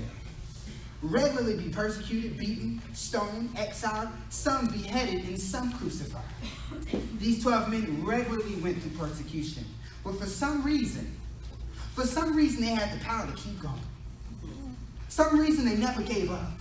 regularly 1.01 1.57
be 1.57 1.69
persecuted, 1.69 2.37
beaten, 2.37 2.81
stoned, 2.93 3.49
exiled, 3.57 4.09
some 4.29 4.67
beheaded, 4.67 5.25
and 5.25 5.39
some 5.39 5.71
crucified. 5.73 6.23
These 7.19 7.43
12 7.43 7.69
men 7.69 8.05
regularly 8.05 8.55
went 8.55 8.81
through 8.81 8.97
persecution. 8.97 9.65
But 10.03 10.19
for 10.19 10.25
some 10.25 10.63
reason, 10.63 11.15
for 11.93 12.05
some 12.05 12.35
reason, 12.35 12.61
they 12.61 12.67
had 12.67 12.97
the 12.97 13.03
power 13.03 13.25
to 13.25 13.33
keep 13.33 13.59
going. 13.61 13.79
Some 15.07 15.39
reason 15.39 15.65
they 15.65 15.77
never 15.77 16.01
gave 16.01 16.29
up. 16.31 16.51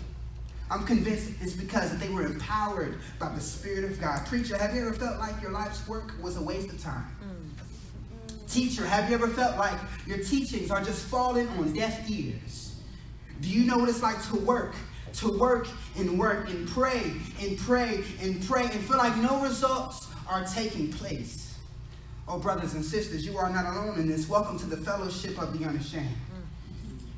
I'm 0.71 0.87
convinced 0.87 1.33
it's 1.41 1.55
because 1.55 1.97
they 1.99 2.09
were 2.09 2.25
empowered 2.25 2.99
by 3.19 3.29
the 3.35 3.41
Spirit 3.41 3.85
of 3.85 4.01
God. 4.01 4.27
Preacher, 4.27 4.57
have 4.57 4.75
you 4.75 4.83
ever 4.83 4.95
felt 4.95 5.19
like 5.19 5.41
your 5.43 5.51
life's 5.51 5.87
work 5.87 6.13
was 6.23 6.37
a 6.37 6.43
waste 6.43 6.71
of 6.71 6.81
time? 6.81 7.05
Mm. 7.23 8.51
Teacher, 8.51 8.87
have 8.87 9.09
you 9.09 9.17
ever 9.17 9.29
felt 9.29 9.57
like 9.59 9.79
your 10.07 10.19
teachings 10.19 10.71
are 10.71 10.83
just 10.83 11.05
falling 11.07 11.49
on 11.49 11.73
deaf 11.73 12.09
ears? 12.09 12.64
Do 13.41 13.49
you 13.49 13.65
know 13.65 13.79
what 13.79 13.89
it's 13.89 14.03
like 14.03 14.23
to 14.29 14.37
work, 14.37 14.75
to 15.15 15.39
work 15.39 15.69
and 15.97 16.19
work 16.19 16.49
and 16.49 16.69
pray 16.69 17.13
and 17.41 17.59
pray 17.59 18.05
and 18.21 18.47
pray 18.47 18.63
and 18.65 18.81
feel 18.85 18.97
like 18.97 19.17
no 19.19 19.43
results 19.43 20.09
are 20.29 20.45
taking 20.45 20.93
place? 20.93 21.57
Oh, 22.27 22.39
brothers 22.39 22.75
and 22.75 22.85
sisters, 22.85 23.27
you 23.27 23.37
are 23.37 23.51
not 23.51 23.67
alone 23.67 23.99
in 23.99 24.09
this. 24.09 24.29
Welcome 24.29 24.59
to 24.61 24.67
the 24.67 24.79
fellowship 24.79 25.41
of 25.41 25.59
the 25.59 25.67
unashamed. 25.67 26.09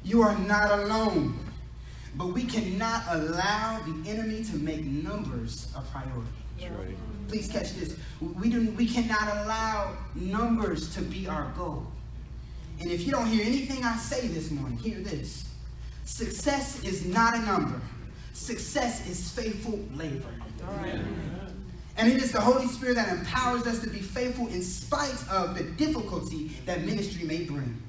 You 0.03 0.23
are 0.23 0.37
not 0.39 0.81
alone. 0.81 1.39
But 2.17 2.29
we 2.29 2.45
cannot 2.45 3.05
allow 3.11 3.81
the 3.81 4.11
enemy 4.11 4.43
to 4.45 4.57
make 4.57 4.85
numbers 4.85 5.71
a 5.77 5.83
priority. 5.83 6.31
Right. 6.63 6.97
Please 7.29 7.49
catch 7.49 7.75
this. 7.75 7.97
We, 8.21 8.49
do, 8.49 8.71
we 8.71 8.87
cannot 8.87 9.45
allow 9.45 9.97
numbers 10.15 10.95
to 10.95 11.03
be 11.03 11.27
our 11.27 11.53
goal. 11.57 11.87
And 12.81 12.91
if 12.91 13.05
you 13.05 13.13
don't 13.13 13.27
hear 13.27 13.45
anything 13.45 13.85
I 13.85 13.97
say 13.97 14.29
this 14.29 14.51
morning, 14.51 14.79
hear 14.79 14.99
this. 15.01 15.46
Success 16.07 16.83
is 16.85 17.05
not 17.05 17.35
a 17.35 17.41
number. 17.41 17.81
Success 18.33 19.07
is 19.09 19.29
faithful 19.33 19.79
labor. 19.97 20.31
And 21.97 22.11
it 22.11 22.23
is 22.23 22.31
the 22.31 22.41
Holy 22.41 22.69
Spirit 22.69 22.95
that 22.95 23.09
empowers 23.09 23.67
us 23.67 23.81
to 23.81 23.91
be 23.91 23.99
faithful 23.99 24.47
in 24.47 24.63
spite 24.63 25.19
of 25.29 25.59
the 25.59 25.65
difficulty 25.65 26.53
that 26.65 26.85
ministry 26.85 27.27
may 27.27 27.43
bring. 27.43 27.83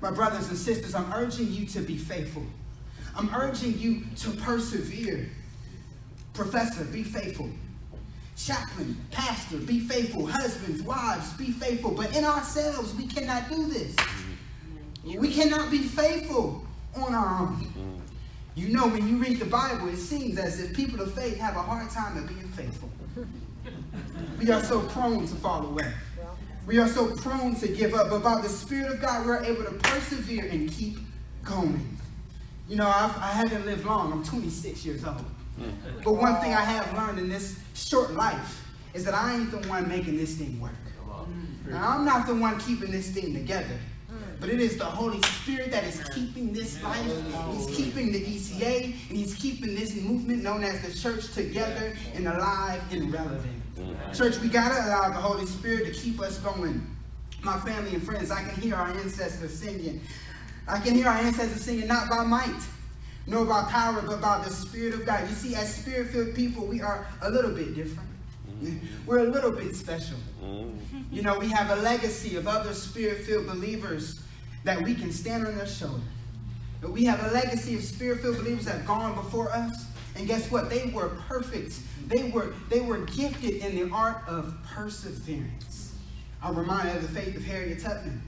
My 0.00 0.12
brothers 0.12 0.48
and 0.48 0.56
sisters, 0.56 0.94
I'm 0.94 1.12
urging 1.12 1.52
you 1.52 1.66
to 1.66 1.80
be 1.80 1.96
faithful. 1.96 2.44
I'm 3.16 3.34
urging 3.34 3.76
you 3.78 4.04
to 4.16 4.30
persevere. 4.30 5.28
Professor, 6.34 6.84
be 6.84 7.02
faithful. 7.02 7.50
Chaplain, 8.36 8.96
pastor, 9.10 9.56
be 9.56 9.80
faithful. 9.80 10.26
Husbands, 10.26 10.82
wives, 10.82 11.32
be 11.32 11.50
faithful. 11.50 11.90
But 11.90 12.14
in 12.14 12.24
ourselves, 12.24 12.94
we 12.94 13.08
cannot 13.08 13.48
do 13.48 13.66
this. 13.66 13.96
We 15.02 15.32
cannot 15.32 15.70
be 15.70 15.78
faithful 15.78 16.65
on 16.98 17.14
our 17.14 17.42
own. 17.42 18.02
You 18.54 18.68
know, 18.68 18.88
when 18.88 19.06
you 19.08 19.18
read 19.18 19.38
the 19.38 19.44
Bible, 19.46 19.88
it 19.88 19.98
seems 19.98 20.38
as 20.38 20.60
if 20.60 20.74
people 20.74 21.00
of 21.02 21.12
faith 21.14 21.36
have 21.38 21.56
a 21.56 21.62
hard 21.62 21.90
time 21.90 22.16
of 22.16 22.26
being 22.26 22.48
faithful. 22.48 22.90
We 24.38 24.50
are 24.50 24.62
so 24.62 24.80
prone 24.80 25.26
to 25.26 25.34
fall 25.36 25.66
away. 25.66 25.92
We 26.66 26.78
are 26.78 26.88
so 26.88 27.14
prone 27.16 27.54
to 27.56 27.68
give 27.68 27.94
up. 27.94 28.10
But 28.10 28.22
by 28.22 28.40
the 28.40 28.48
Spirit 28.48 28.92
of 28.92 29.00
God, 29.00 29.26
we're 29.26 29.42
able 29.42 29.64
to 29.64 29.72
persevere 29.72 30.46
and 30.46 30.70
keep 30.70 30.98
going. 31.44 31.98
You 32.68 32.76
know, 32.76 32.88
I've, 32.88 33.16
I 33.18 33.28
have 33.28 33.52
not 33.52 33.64
lived 33.66 33.84
long. 33.84 34.12
I'm 34.12 34.24
26 34.24 34.84
years 34.84 35.04
old. 35.04 35.24
But 36.04 36.12
one 36.12 36.40
thing 36.40 36.52
I 36.52 36.62
have 36.62 36.92
learned 36.94 37.18
in 37.18 37.28
this 37.28 37.58
short 37.74 38.14
life 38.14 38.66
is 38.94 39.04
that 39.04 39.14
I 39.14 39.34
ain't 39.34 39.50
the 39.50 39.68
one 39.68 39.88
making 39.88 40.16
this 40.16 40.34
thing 40.36 40.60
work. 40.60 40.72
Now, 41.68 41.90
I'm 41.90 42.04
not 42.04 42.26
the 42.26 42.34
one 42.34 42.58
keeping 42.60 42.90
this 42.90 43.10
thing 43.10 43.34
together. 43.34 43.78
But 44.40 44.50
it 44.50 44.60
is 44.60 44.76
the 44.76 44.84
Holy 44.84 45.20
Spirit 45.22 45.70
that 45.70 45.84
is 45.84 46.02
keeping 46.14 46.52
this 46.52 46.82
life. 46.82 47.04
He's 47.52 47.74
keeping 47.76 48.12
the 48.12 48.20
ECA, 48.20 48.84
and 48.84 49.16
He's 49.16 49.34
keeping 49.34 49.74
this 49.74 49.94
movement 49.96 50.42
known 50.42 50.62
as 50.62 50.82
the 50.82 50.92
church 50.96 51.32
together 51.32 51.96
and 52.14 52.28
alive 52.28 52.82
and 52.92 53.12
relevant. 53.12 53.62
Church, 54.14 54.38
we 54.40 54.48
got 54.48 54.68
to 54.68 54.88
allow 54.88 55.08
the 55.08 55.14
Holy 55.14 55.46
Spirit 55.46 55.86
to 55.86 55.92
keep 55.92 56.20
us 56.20 56.38
going. 56.38 56.86
My 57.42 57.58
family 57.60 57.94
and 57.94 58.02
friends, 58.02 58.30
I 58.30 58.42
can 58.42 58.60
hear 58.60 58.74
our 58.74 58.88
ancestors 58.88 59.58
singing. 59.58 60.00
I 60.68 60.80
can 60.80 60.94
hear 60.94 61.08
our 61.08 61.16
ancestors 61.16 61.62
singing, 61.62 61.86
not 61.86 62.10
by 62.10 62.24
might, 62.24 62.60
nor 63.26 63.44
by 63.44 63.62
power, 63.64 64.02
but 64.02 64.20
by 64.20 64.42
the 64.44 64.50
Spirit 64.50 64.94
of 64.94 65.06
God. 65.06 65.28
You 65.28 65.34
see, 65.34 65.54
as 65.54 65.74
spirit 65.74 66.08
filled 66.10 66.34
people, 66.34 66.66
we 66.66 66.80
are 66.82 67.06
a 67.22 67.30
little 67.30 67.52
bit 67.52 67.74
different. 67.74 68.08
We're 69.06 69.18
a 69.18 69.30
little 69.30 69.52
bit 69.52 69.74
special. 69.76 70.18
You 71.10 71.22
know, 71.22 71.38
we 71.38 71.48
have 71.48 71.70
a 71.70 71.80
legacy 71.82 72.36
of 72.36 72.48
other 72.48 72.72
spirit 72.72 73.24
filled 73.24 73.46
believers 73.46 74.22
that 74.66 74.82
we 74.82 74.94
can 74.94 75.12
stand 75.12 75.46
on 75.46 75.56
their 75.56 75.66
shoulders. 75.66 76.02
But 76.80 76.90
we 76.90 77.04
have 77.04 77.24
a 77.24 77.32
legacy 77.32 77.76
of 77.76 77.82
spirit 77.82 78.20
filled 78.20 78.36
believers 78.38 78.66
that 78.66 78.78
have 78.78 78.86
gone 78.86 79.14
before 79.14 79.50
us. 79.52 79.86
And 80.16 80.26
guess 80.26 80.50
what? 80.50 80.68
They 80.68 80.86
were 80.86 81.10
perfect. 81.28 81.78
They 82.08 82.30
were, 82.30 82.52
they 82.68 82.80
were 82.80 82.98
gifted 82.98 83.54
in 83.54 83.76
the 83.76 83.94
art 83.94 84.22
of 84.26 84.54
perseverance. 84.66 85.94
I'm 86.42 86.58
reminded 86.58 86.96
of 86.96 87.02
the 87.02 87.08
faith 87.08 87.36
of 87.36 87.44
Harriet 87.44 87.80
Tubman 87.80 88.20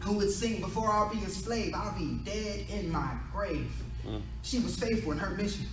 who 0.00 0.12
would 0.14 0.30
sing, 0.30 0.60
Before 0.60 0.90
I'll 0.90 1.12
be 1.12 1.22
a 1.24 1.28
slave, 1.28 1.74
I'll 1.74 1.98
be 1.98 2.18
dead 2.24 2.66
in 2.70 2.90
my 2.90 3.14
grave. 3.32 3.72
Mm. 4.06 4.22
She 4.42 4.60
was 4.60 4.78
faithful 4.78 5.12
in 5.12 5.18
her 5.18 5.30
mission. 5.30 5.66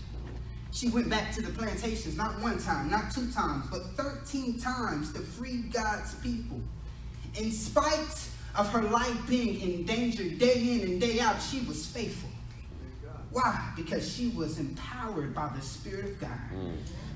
She 0.72 0.90
went 0.90 1.08
back 1.08 1.32
to 1.36 1.42
the 1.44 1.52
plantations 1.52 2.18
not 2.18 2.42
one 2.42 2.58
time, 2.58 2.90
not 2.90 3.14
two 3.14 3.32
times, 3.32 3.66
but 3.70 3.84
13 3.96 4.60
times 4.60 5.14
to 5.14 5.20
free 5.20 5.64
God's 5.72 6.16
people. 6.16 6.60
In 7.36 7.52
spite 7.52 8.28
of 8.56 8.70
her 8.70 8.82
life 8.84 9.18
being 9.28 9.60
in 9.62 9.86
danger 9.86 10.30
day 10.30 10.76
in 10.76 10.82
and 10.82 11.02
day 11.02 11.20
out, 11.20 11.42
she 11.42 11.62
was 11.62 11.86
faithful. 11.86 12.30
Why? 13.32 13.72
Because 13.76 14.12
she 14.12 14.30
was 14.30 14.60
empowered 14.60 15.34
by 15.34 15.50
the 15.56 15.62
Spirit 15.62 16.06
of 16.06 16.20
God. 16.22 16.40
Mm. 16.54 16.76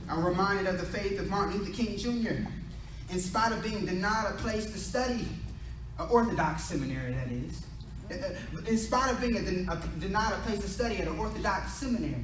I'm 0.10 0.25
reminded 0.25 0.65
of 0.65 0.79
the 0.79 0.86
faith 0.86 1.20
of 1.20 1.29
Martin 1.29 1.60
Luther 1.60 1.72
King 1.72 1.98
Jr. 1.98 2.50
In 3.12 3.20
spite 3.20 3.51
of 3.51 3.62
being 3.62 3.86
denied 3.86 4.25
a 4.32 4.34
place 4.38 4.65
to 4.65 4.79
study, 4.79 5.27
an 6.00 6.08
Orthodox 6.10 6.63
seminary, 6.63 7.13
that 7.13 7.32
is. 7.32 7.63
In 8.67 8.77
spite 8.77 9.12
of 9.12 9.22
being 9.22 9.36
a, 9.36 9.72
a, 9.72 9.77
denied 10.00 10.34
a 10.34 10.38
place 10.38 10.60
to 10.60 10.70
study 10.70 10.98
at 10.98 11.08
an 11.08 11.20
Orthodox 11.20 11.74
seminary, 11.74 12.24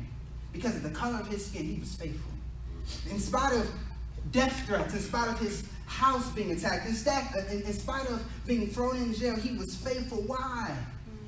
because 0.51 0.75
of 0.75 0.84
the 0.84 0.89
color 0.89 1.20
of 1.20 1.27
his 1.27 1.46
skin, 1.46 1.65
he 1.65 1.79
was 1.79 1.93
faithful. 1.93 2.32
In 3.10 3.20
spite 3.20 3.53
of 3.53 3.70
death 4.31 4.65
threats, 4.65 4.93
in 4.93 4.99
spite 4.99 5.29
of 5.29 5.39
his 5.39 5.67
house 5.85 6.29
being 6.31 6.51
attacked, 6.51 6.87
in, 6.87 7.61
in 7.61 7.73
spite 7.73 8.07
of 8.07 8.23
being 8.45 8.67
thrown 8.67 8.97
in 8.97 9.13
jail, 9.13 9.35
he 9.35 9.57
was 9.57 9.75
faithful. 9.75 10.23
Why? 10.23 10.75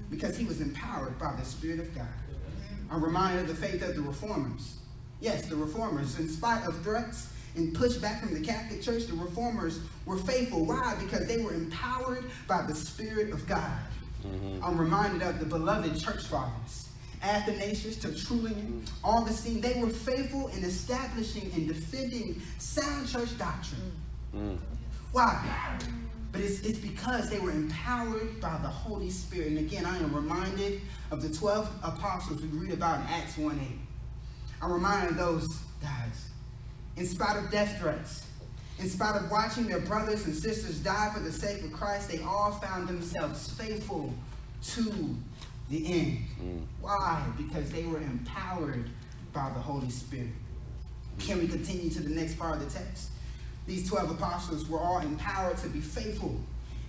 Because 0.09 0.37
he 0.37 0.45
was 0.45 0.61
empowered 0.61 1.17
by 1.19 1.35
the 1.35 1.45
Spirit 1.45 1.79
of 1.79 1.93
God. 1.95 2.07
I'm 2.89 3.03
reminded 3.03 3.41
of 3.41 3.47
the 3.47 3.55
faith 3.55 3.81
of 3.81 3.95
the 3.95 4.01
reformers. 4.01 4.77
Yes, 5.19 5.45
the 5.47 5.55
reformers, 5.55 6.19
in 6.19 6.29
spite 6.29 6.65
of 6.65 6.81
threats, 6.83 7.29
and 7.55 7.75
pushback 7.75 8.19
from 8.19 8.33
the 8.33 8.41
Catholic 8.41 8.81
Church, 8.81 9.07
the 9.07 9.15
reformers 9.15 9.79
were 10.05 10.17
faithful. 10.17 10.65
Why? 10.65 10.95
Because 10.99 11.25
they 11.25 11.37
were 11.37 11.53
empowered 11.53 12.25
by 12.47 12.63
the 12.63 12.75
Spirit 12.75 13.31
of 13.31 13.47
God. 13.47 13.79
Mm-hmm. 14.25 14.63
I'm 14.63 14.77
reminded 14.77 15.21
of 15.21 15.39
the 15.39 15.45
beloved 15.45 15.99
church 15.99 16.23
fathers, 16.23 16.84
Athanasius, 17.25 17.97
Tertullian, 17.97 18.83
Augustine. 19.03 19.61
They 19.61 19.79
were 19.81 19.89
faithful 19.89 20.47
in 20.49 20.63
establishing 20.63 21.51
and 21.53 21.67
defending 21.67 22.41
sound 22.59 23.07
church 23.07 23.37
doctrine. 23.37 23.91
Mm. 24.35 24.57
Why? 25.11 25.77
But 26.31 26.41
it's, 26.41 26.59
it's 26.61 26.79
because 26.79 27.29
they 27.29 27.39
were 27.39 27.51
empowered 27.51 28.39
by 28.41 28.57
the 28.61 28.67
Holy 28.67 29.09
Spirit. 29.09 29.47
And 29.47 29.59
again, 29.59 29.85
I 29.85 29.97
am 29.97 30.13
reminded 30.13 30.81
of 31.11 31.21
the 31.21 31.33
12 31.33 31.69
apostles 31.83 32.41
we 32.41 32.47
read 32.49 32.71
about 32.71 32.99
in 32.99 33.07
Acts 33.07 33.37
1 33.37 33.59
8. 33.59 33.67
I'm 34.61 34.71
reminded 34.71 35.11
of 35.11 35.17
those 35.17 35.47
guys 35.81 36.29
in 36.97 37.05
spite 37.05 37.37
of 37.37 37.51
death 37.51 37.77
threats, 37.79 38.25
in 38.79 38.89
spite 38.89 39.15
of 39.15 39.29
watching 39.29 39.67
their 39.67 39.79
brothers 39.79 40.25
and 40.25 40.35
sisters 40.35 40.79
die 40.79 41.11
for 41.13 41.19
the 41.19 41.31
sake 41.31 41.63
of 41.63 41.73
Christ, 41.73 42.09
they 42.09 42.21
all 42.21 42.51
found 42.51 42.87
themselves 42.87 43.51
faithful 43.51 44.13
to 44.61 45.15
the 45.69 45.85
end. 45.85 46.19
Mm. 46.41 46.61
Why? 46.81 47.25
Because 47.37 47.71
they 47.71 47.83
were 47.83 47.97
empowered 47.97 48.89
by 49.33 49.49
the 49.49 49.59
Holy 49.59 49.89
Spirit. 49.89 50.29
Can 51.19 51.39
we 51.39 51.47
continue 51.47 51.89
to 51.91 52.01
the 52.01 52.13
next 52.13 52.37
part 52.37 52.57
of 52.57 52.65
the 52.65 52.79
text? 52.79 53.09
These 53.67 53.89
12 53.89 54.11
apostles 54.11 54.69
were 54.69 54.79
all 54.79 54.99
empowered 54.99 55.57
to 55.57 55.67
be 55.67 55.79
faithful 55.79 56.39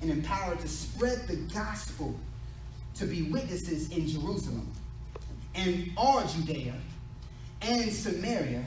and 0.03 0.11
empowered 0.11 0.61
to 0.61 0.69
spread 0.69 1.27
the 1.27 1.37
gospel, 1.55 2.15
to 2.97 3.07
be 3.07 3.23
witnesses 3.23 3.91
in 3.91 4.07
Jerusalem 4.07 4.71
and 5.55 5.91
all 5.97 6.27
Judea 6.27 6.75
and 7.63 7.91
Samaria 7.91 8.65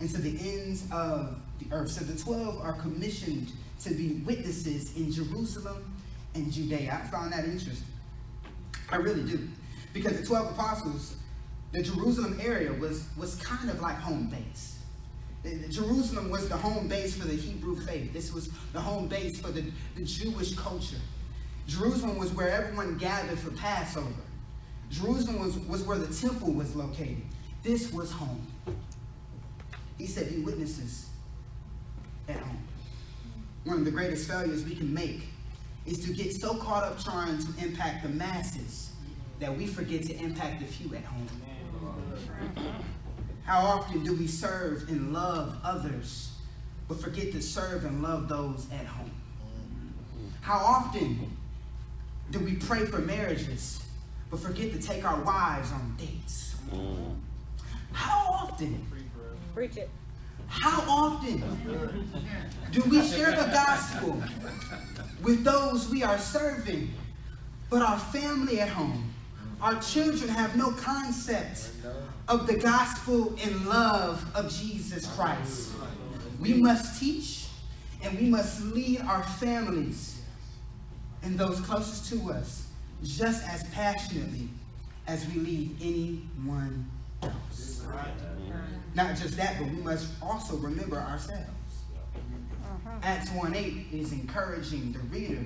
and 0.00 0.10
to 0.10 0.20
the 0.20 0.38
ends 0.38 0.84
of 0.92 1.38
the 1.58 1.74
earth. 1.74 1.90
So 1.90 2.04
the 2.04 2.18
12 2.18 2.60
are 2.60 2.74
commissioned 2.74 3.50
to 3.82 3.94
be 3.94 4.22
witnesses 4.26 4.96
in 4.96 5.10
Jerusalem 5.10 5.84
and 6.34 6.52
Judea. 6.52 7.00
I 7.02 7.06
found 7.08 7.32
that 7.32 7.44
interesting. 7.44 7.86
I 8.90 8.96
really 8.96 9.24
do. 9.24 9.48
Because 9.92 10.18
the 10.20 10.26
12 10.26 10.52
apostles, 10.52 11.16
the 11.72 11.82
Jerusalem 11.82 12.38
area 12.42 12.72
was, 12.72 13.04
was 13.16 13.36
kind 13.36 13.70
of 13.70 13.80
like 13.80 13.96
home 13.96 14.28
base. 14.28 14.78
Jerusalem 15.70 16.30
was 16.30 16.48
the 16.48 16.56
home 16.56 16.88
base 16.88 17.16
for 17.16 17.26
the 17.26 17.34
Hebrew 17.34 17.76
faith. 17.76 18.12
This 18.12 18.32
was 18.32 18.50
the 18.72 18.80
home 18.80 19.08
base 19.08 19.40
for 19.40 19.50
the, 19.50 19.64
the 19.96 20.04
Jewish 20.04 20.54
culture. 20.56 20.96
Jerusalem 21.66 22.18
was 22.18 22.32
where 22.32 22.48
everyone 22.48 22.98
gathered 22.98 23.38
for 23.38 23.50
Passover. 23.52 24.08
Jerusalem 24.90 25.40
was, 25.40 25.58
was 25.60 25.82
where 25.84 25.98
the 25.98 26.12
temple 26.12 26.52
was 26.52 26.74
located. 26.74 27.22
This 27.62 27.92
was 27.92 28.10
home. 28.10 28.46
He 29.98 30.06
said, 30.06 30.30
Be 30.30 30.40
witnesses 30.40 31.08
at 32.28 32.36
home. 32.36 32.62
One 33.64 33.78
of 33.78 33.84
the 33.84 33.90
greatest 33.90 34.28
failures 34.28 34.64
we 34.64 34.74
can 34.74 34.92
make 34.92 35.28
is 35.88 36.04
to 36.04 36.12
get 36.12 36.34
so 36.34 36.54
caught 36.54 36.84
up 36.84 37.02
trying 37.02 37.38
to 37.38 37.64
impact 37.64 38.02
the 38.02 38.10
masses 38.10 38.90
that 39.40 39.56
we 39.56 39.66
forget 39.66 40.02
to 40.02 40.14
impact 40.16 40.60
the 40.60 40.66
few 40.66 40.94
at 40.94 41.04
home. 41.04 41.26
How 43.44 43.60
often 43.60 44.04
do 44.04 44.14
we 44.14 44.26
serve 44.26 44.86
and 44.90 45.14
love 45.14 45.56
others, 45.64 46.32
but 46.88 47.00
forget 47.00 47.32
to 47.32 47.40
serve 47.40 47.86
and 47.86 48.02
love 48.02 48.28
those 48.28 48.66
at 48.70 48.84
home? 48.84 49.10
How 50.42 50.58
often 50.58 51.34
do 52.30 52.40
we 52.40 52.56
pray 52.56 52.84
for 52.84 52.98
marriages, 52.98 53.82
but 54.30 54.40
forget 54.40 54.72
to 54.72 54.78
take 54.78 55.04
our 55.04 55.22
wives 55.22 55.72
on 55.72 55.96
dates? 55.96 56.56
How 57.92 58.26
often? 58.30 58.86
Preach 59.54 59.78
it. 59.78 59.88
How 60.48 60.82
often 60.88 61.40
do 62.72 62.82
we 62.90 63.06
share 63.06 63.30
the 63.30 63.50
gospel 63.52 64.22
with 65.28 65.44
those 65.44 65.90
we 65.90 66.02
are 66.02 66.16
serving, 66.16 66.90
but 67.68 67.82
our 67.82 67.98
family 67.98 68.60
at 68.60 68.68
home, 68.70 69.12
our 69.60 69.78
children 69.78 70.26
have 70.26 70.56
no 70.56 70.70
concept 70.70 71.68
of 72.28 72.46
the 72.46 72.56
gospel 72.56 73.36
and 73.44 73.66
love 73.66 74.24
of 74.34 74.50
Jesus 74.50 75.06
Christ? 75.14 75.72
We 76.40 76.54
must 76.54 76.98
teach 76.98 77.48
and 78.02 78.18
we 78.18 78.30
must 78.30 78.62
lead 78.72 79.02
our 79.02 79.22
families 79.22 80.22
and 81.22 81.38
those 81.38 81.60
closest 81.60 82.10
to 82.10 82.32
us 82.32 82.66
just 83.04 83.46
as 83.46 83.64
passionately 83.64 84.48
as 85.06 85.28
we 85.28 85.40
lead 85.40 85.76
anyone 85.82 86.86
else. 87.22 87.82
Not 88.94 89.14
just 89.14 89.36
that, 89.36 89.58
but 89.58 89.68
we 89.68 89.82
must 89.82 90.08
also 90.22 90.56
remember 90.56 90.96
ourselves. 90.96 91.50
Acts 93.02 93.30
1 93.30 93.54
8 93.54 93.86
is 93.92 94.12
encouraging 94.12 94.92
the 94.92 94.98
reader 95.00 95.44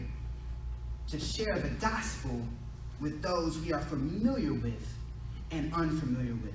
to 1.08 1.18
share 1.18 1.58
the 1.58 1.68
gospel 1.70 2.40
with 3.00 3.20
those 3.22 3.58
we 3.58 3.72
are 3.72 3.80
familiar 3.80 4.52
with 4.54 4.96
and 5.50 5.72
unfamiliar 5.74 6.34
with. 6.34 6.54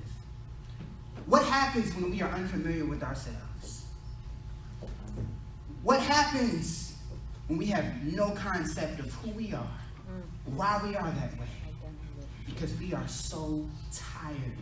What 1.26 1.44
happens 1.44 1.94
when 1.94 2.10
we 2.10 2.22
are 2.22 2.30
unfamiliar 2.30 2.84
with 2.84 3.02
ourselves? 3.02 3.84
What 5.82 6.00
happens 6.00 6.96
when 7.46 7.58
we 7.58 7.66
have 7.66 7.84
no 8.02 8.30
concept 8.30 9.00
of 9.00 9.12
who 9.14 9.30
we 9.30 9.52
are, 9.52 9.78
why 10.46 10.80
we 10.82 10.96
are 10.96 11.10
that 11.10 11.38
way? 11.38 11.46
Because 12.46 12.74
we 12.78 12.94
are 12.94 13.06
so 13.06 13.66
tired 13.92 14.56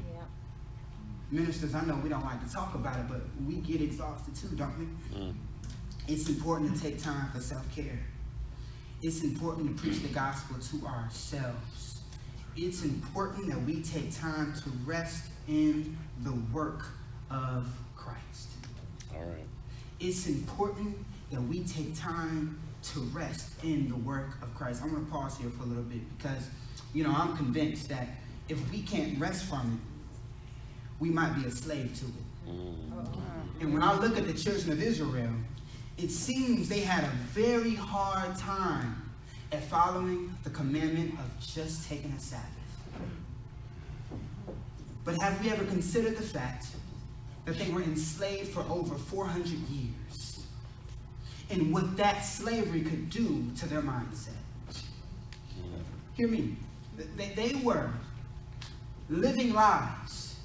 ministers, 1.31 1.75
I 1.75 1.85
know 1.85 1.97
we 1.97 2.09
don't 2.09 2.25
like 2.25 2.45
to 2.47 2.53
talk 2.53 2.75
about 2.75 2.99
it, 2.99 3.09
but 3.09 3.23
we 3.47 3.57
get 3.57 3.81
exhausted 3.81 4.35
too, 4.35 4.55
don't 4.57 4.79
we? 4.79 4.87
Mm. 5.19 5.35
It's 6.09 6.29
important 6.29 6.77
to 6.77 6.83
take 6.83 7.03
time 7.03 7.31
for 7.33 7.41
self 7.41 7.75
care. 7.75 7.99
It's 9.03 9.23
important 9.23 9.77
to 9.77 9.83
preach 9.83 10.01
the 10.01 10.09
gospel 10.09 10.57
to 10.59 10.87
ourselves. 10.87 12.01
It's 12.57 12.85
important 12.85 13.49
that 13.49 13.61
we 13.63 13.83
take 13.83 14.15
time 14.15 14.55
to 14.55 14.71
rest 14.87 15.25
in 15.49 15.97
the 16.23 16.33
work 16.53 16.87
of 17.31 17.67
Christ. 17.97 18.49
All 19.15 19.21
right. 19.21 19.45
It's 20.01 20.27
important 20.27 20.97
that 21.31 21.43
we 21.43 21.65
take 21.65 21.99
time 21.99 22.59
to 22.95 23.01
rest 23.01 23.51
in 23.65 23.89
the 23.89 23.97
work 23.97 24.41
of 24.43 24.55
Christ. 24.55 24.83
I'm 24.83 24.91
going 24.91 25.05
to 25.05 25.11
pause 25.11 25.37
here 25.37 25.51
for 25.51 25.65
a 25.65 25.67
little 25.67 25.83
bit 25.83 26.01
because, 26.17 26.49
you 26.95 27.05
know, 27.05 27.13
I'm 27.15 27.37
convinced 27.37 27.89
that 27.89 28.09
if 28.49 28.71
we 28.71 28.83
can't 28.83 29.19
rest 29.19 29.45
from 29.47 29.81
it, 29.81 31.03
we 31.03 31.11
might 31.11 31.35
be 31.35 31.45
a 31.45 31.51
slave 31.51 31.95
to 31.99 32.07
it. 32.07 32.49
Mm-hmm. 32.49 33.61
And 33.61 33.73
when 33.75 33.83
I 33.83 33.99
look 33.99 34.17
at 34.17 34.27
the 34.27 34.33
children 34.33 34.73
of 34.73 34.83
Israel, 34.83 35.31
it 35.99 36.11
seems 36.11 36.69
they 36.69 36.81
had 36.81 37.05
a 37.05 37.13
very 37.33 37.75
hard 37.75 38.37
time 38.37 39.03
at 39.53 39.65
following 39.65 40.35
the 40.45 40.51
commandment 40.51 41.15
of 41.15 41.41
just 41.41 41.89
taking 41.89 42.13
a 42.13 42.21
Sabbath. 42.21 42.45
But 45.05 45.17
have 45.19 45.43
we 45.43 45.51
ever 45.51 45.65
considered 45.65 46.17
the 46.17 46.23
fact 46.23 46.67
that 47.45 47.57
they 47.59 47.71
were 47.71 47.83
enslaved 47.83 48.49
for 48.49 48.61
over 48.69 48.97
400 48.97 49.47
years? 49.47 50.45
And 51.49 51.73
what 51.73 51.97
that 51.97 52.23
slavery 52.23 52.83
could 52.83 53.09
do 53.09 53.47
to 53.59 53.69
their 53.69 53.81
mindset? 53.81 54.33
Hear 56.15 56.29
me. 56.29 56.57
They, 57.17 57.29
they 57.31 57.55
were 57.63 57.91
living 59.09 59.53
lives 59.53 60.37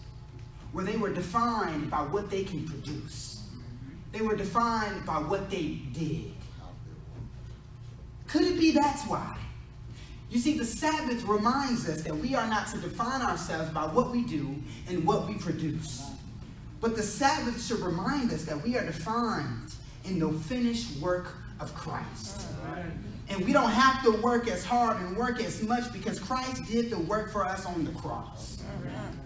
where 0.73 0.85
they 0.85 0.97
were 0.97 1.11
defined 1.11 1.89
by 1.89 2.01
what 2.01 2.29
they 2.29 2.43
can 2.43 2.67
produce. 2.67 3.30
They 4.11 4.21
were 4.21 4.35
defined 4.35 5.05
by 5.05 5.19
what 5.19 5.49
they 5.49 5.79
did. 5.93 6.33
Could 8.27 8.43
it 8.43 8.59
be 8.59 8.71
that's 8.71 9.03
why? 9.07 9.37
You 10.29 10.39
see, 10.39 10.57
the 10.57 10.65
Sabbath 10.65 11.25
reminds 11.25 11.89
us 11.89 12.03
that 12.03 12.15
we 12.15 12.35
are 12.35 12.47
not 12.47 12.67
to 12.67 12.77
define 12.77 13.21
ourselves 13.21 13.69
by 13.71 13.85
what 13.85 14.11
we 14.11 14.23
do 14.23 14.55
and 14.87 15.05
what 15.05 15.27
we 15.27 15.35
produce. 15.35 16.09
But 16.79 16.95
the 16.95 17.03
Sabbath 17.03 17.63
should 17.63 17.79
remind 17.79 18.31
us 18.31 18.45
that 18.45 18.61
we 18.63 18.77
are 18.77 18.85
defined 18.85 19.73
in 20.05 20.19
the 20.19 20.31
finished 20.31 20.97
work 21.01 21.35
of 21.61 21.73
Christ. 21.75 22.47
And 23.29 23.45
we 23.45 23.53
don't 23.53 23.69
have 23.71 24.03
to 24.03 24.11
work 24.21 24.47
as 24.47 24.65
hard 24.65 24.97
and 24.97 25.15
work 25.15 25.39
as 25.39 25.61
much 25.63 25.91
because 25.93 26.19
Christ 26.19 26.65
did 26.65 26.89
the 26.89 26.99
work 26.99 27.31
for 27.31 27.45
us 27.45 27.65
on 27.65 27.85
the 27.85 27.91
cross. 27.91 28.61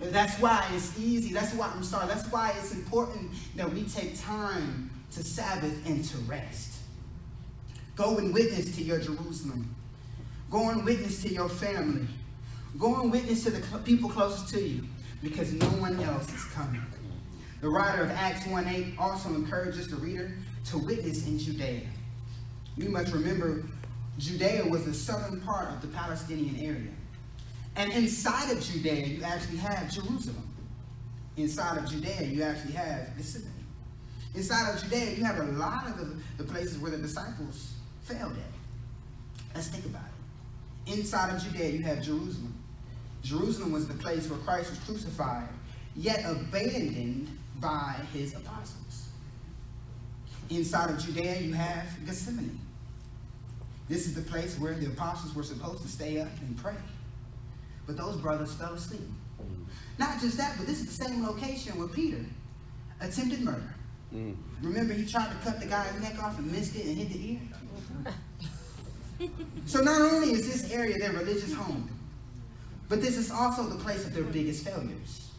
And 0.02 0.14
that's 0.14 0.40
why 0.40 0.68
it's 0.74 0.98
easy. 1.00 1.34
That's 1.34 1.54
why, 1.54 1.72
I'm 1.74 1.84
sorry, 1.84 2.08
that's 2.08 2.30
why 2.32 2.54
it's 2.60 2.74
important 2.74 3.32
that 3.56 3.72
we 3.72 3.84
take 3.84 4.20
time 4.20 4.92
to 5.12 5.24
Sabbath 5.24 5.86
and 5.88 6.04
to 6.06 6.18
rest. 6.20 6.74
Go 7.96 8.18
and 8.18 8.34
witness 8.34 8.76
to 8.76 8.84
your 8.84 9.00
Jerusalem. 9.00 9.74
Go 10.52 10.70
and 10.70 10.86
witness 10.86 11.22
to 11.24 11.30
your 11.34 11.50
family. 11.50 12.08
Go 12.78 13.02
and 13.02 13.12
witness 13.12 13.44
to 13.46 13.52
the 13.52 13.80
people 13.80 14.10
closest 14.10 14.54
to 14.54 14.62
you 14.62 14.84
because 15.24 15.54
no 15.54 15.68
one 15.68 16.00
else 16.02 16.32
is 16.34 16.44
coming. 16.46 16.82
The 17.62 17.70
writer 17.70 18.04
of 18.04 18.12
Acts 18.12 18.46
1 18.46 18.68
8 18.68 18.94
also 19.00 19.30
encourages 19.30 19.88
the 19.88 19.96
reader 19.96 20.32
to 20.66 20.78
witness 20.78 21.26
in 21.26 21.40
Judea. 21.40 21.82
We 22.78 22.88
must 22.88 23.14
remember 23.14 23.64
Judea 24.18 24.66
was 24.66 24.86
the 24.86 24.94
southern 24.94 25.42
part 25.42 25.70
of 25.70 25.82
the 25.82 25.88
Palestinian 25.88 26.58
area. 26.58 26.92
And 27.76 27.92
inside 27.92 28.52
of 28.52 28.62
Judea, 28.62 29.06
you 29.06 29.24
actually 29.24 29.58
have 29.58 29.92
Jerusalem. 29.92 30.50
Inside 31.38 31.78
of 31.78 31.90
Judea, 31.90 32.24
you 32.24 32.44
actually 32.44 32.74
have 32.74 33.16
Gethsemane. 33.18 33.52
Inside 34.34 34.74
of 34.74 34.84
Judea, 34.84 35.16
you 35.16 35.24
have 35.24 35.40
a 35.40 35.52
lot 35.54 35.88
of 35.88 35.98
the, 35.98 36.16
the 36.38 36.44
places 36.44 36.78
where 36.78 36.92
the 36.92 36.98
disciples 36.98 37.74
failed 38.04 38.34
at. 38.34 39.54
Let's 39.54 39.68
think 39.68 39.86
about 39.86 40.04
it. 40.06 40.94
Inside 40.94 41.36
of 41.36 41.44
Judea, 41.44 41.70
you 41.70 41.84
have 41.84 42.02
Jerusalem. 42.02 42.54
Jerusalem 43.24 43.72
was 43.72 43.88
the 43.88 43.96
place 43.96 44.30
where 44.30 44.40
Christ 44.40 44.70
was 44.70 44.80
crucified, 44.80 45.48
yet 45.96 46.24
abandoned 46.26 47.30
by 47.60 47.96
his 48.14 48.36
apostles. 48.36 49.10
Inside 50.50 50.92
of 50.92 51.00
Judea, 51.04 51.40
you 51.40 51.54
have 51.54 51.88
Gethsemane. 52.06 52.60
This 53.88 54.08
is 54.08 54.16
the 54.16 54.22
place 54.22 54.58
where 54.58 54.74
the 54.74 54.88
apostles 54.88 55.36
were 55.36 55.44
supposed 55.44 55.84
to 55.84 55.88
stay 55.88 56.20
up 56.20 56.30
and 56.42 56.58
pray. 56.58 56.76
But 57.86 57.98
those 57.98 58.18
brothers 58.18 58.54
fell 58.54 58.74
asleep. 58.74 59.02
Mm. 59.42 59.66
Not 60.00 60.20
just 60.20 60.38
that, 60.38 60.56
but 60.58 60.66
this 60.66 60.80
is 60.80 60.98
the 60.98 61.06
same 61.06 61.24
location 61.24 61.78
where 61.78 61.88
Peter 61.88 62.26
attempted 63.00 63.42
murder. 63.42 63.76
Mm. 64.14 64.36
Remember, 64.62 64.94
he 64.94 65.06
tried 65.06 65.30
to 65.30 65.36
cut 65.44 65.60
the 65.60 65.68
guy's 65.68 66.02
neck 66.02 66.22
off 66.24 66.40
and 66.40 66.52
missed 66.52 66.76
it 66.76 66.86
and 66.86 66.98
hit 66.98 67.10
the 67.10 67.32
ear? 67.32 69.30
so 69.66 69.82
not 69.82 70.02
only 70.02 70.32
is 70.32 70.52
this 70.52 70.72
area 70.72 70.98
their 70.98 71.14
religious 71.14 71.54
home, 71.54 71.90
but 72.90 73.02
this 73.02 73.18
is 73.18 73.30
also 73.32 73.64
the 73.64 73.76
place 73.76 74.06
of 74.06 74.14
their 74.14 74.24
biggest 74.24 74.66
failures. 74.66 75.32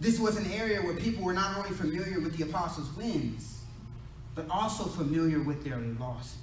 This 0.00 0.18
was 0.18 0.36
an 0.36 0.50
area 0.50 0.82
where 0.82 0.94
people 0.94 1.24
were 1.24 1.32
not 1.32 1.56
only 1.56 1.70
familiar 1.70 2.20
with 2.20 2.36
the 2.36 2.44
apostles' 2.44 2.92
wins, 2.96 3.61
but 4.34 4.48
also 4.50 4.84
familiar 4.84 5.40
with 5.42 5.64
their 5.64 5.78
losses. 5.78 6.38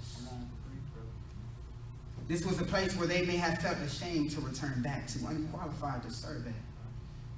This 2.28 2.46
was 2.46 2.62
a 2.62 2.64
place 2.64 2.96
where 2.96 3.08
they 3.08 3.24
may 3.26 3.38
have 3.38 3.58
felt 3.60 3.80
ashamed 3.80 4.30
to 4.32 4.42
return 4.42 4.84
back 4.84 5.08
to, 5.08 5.26
unqualified 5.26 6.04
to 6.04 6.12
serve 6.12 6.46
at. 6.46 6.54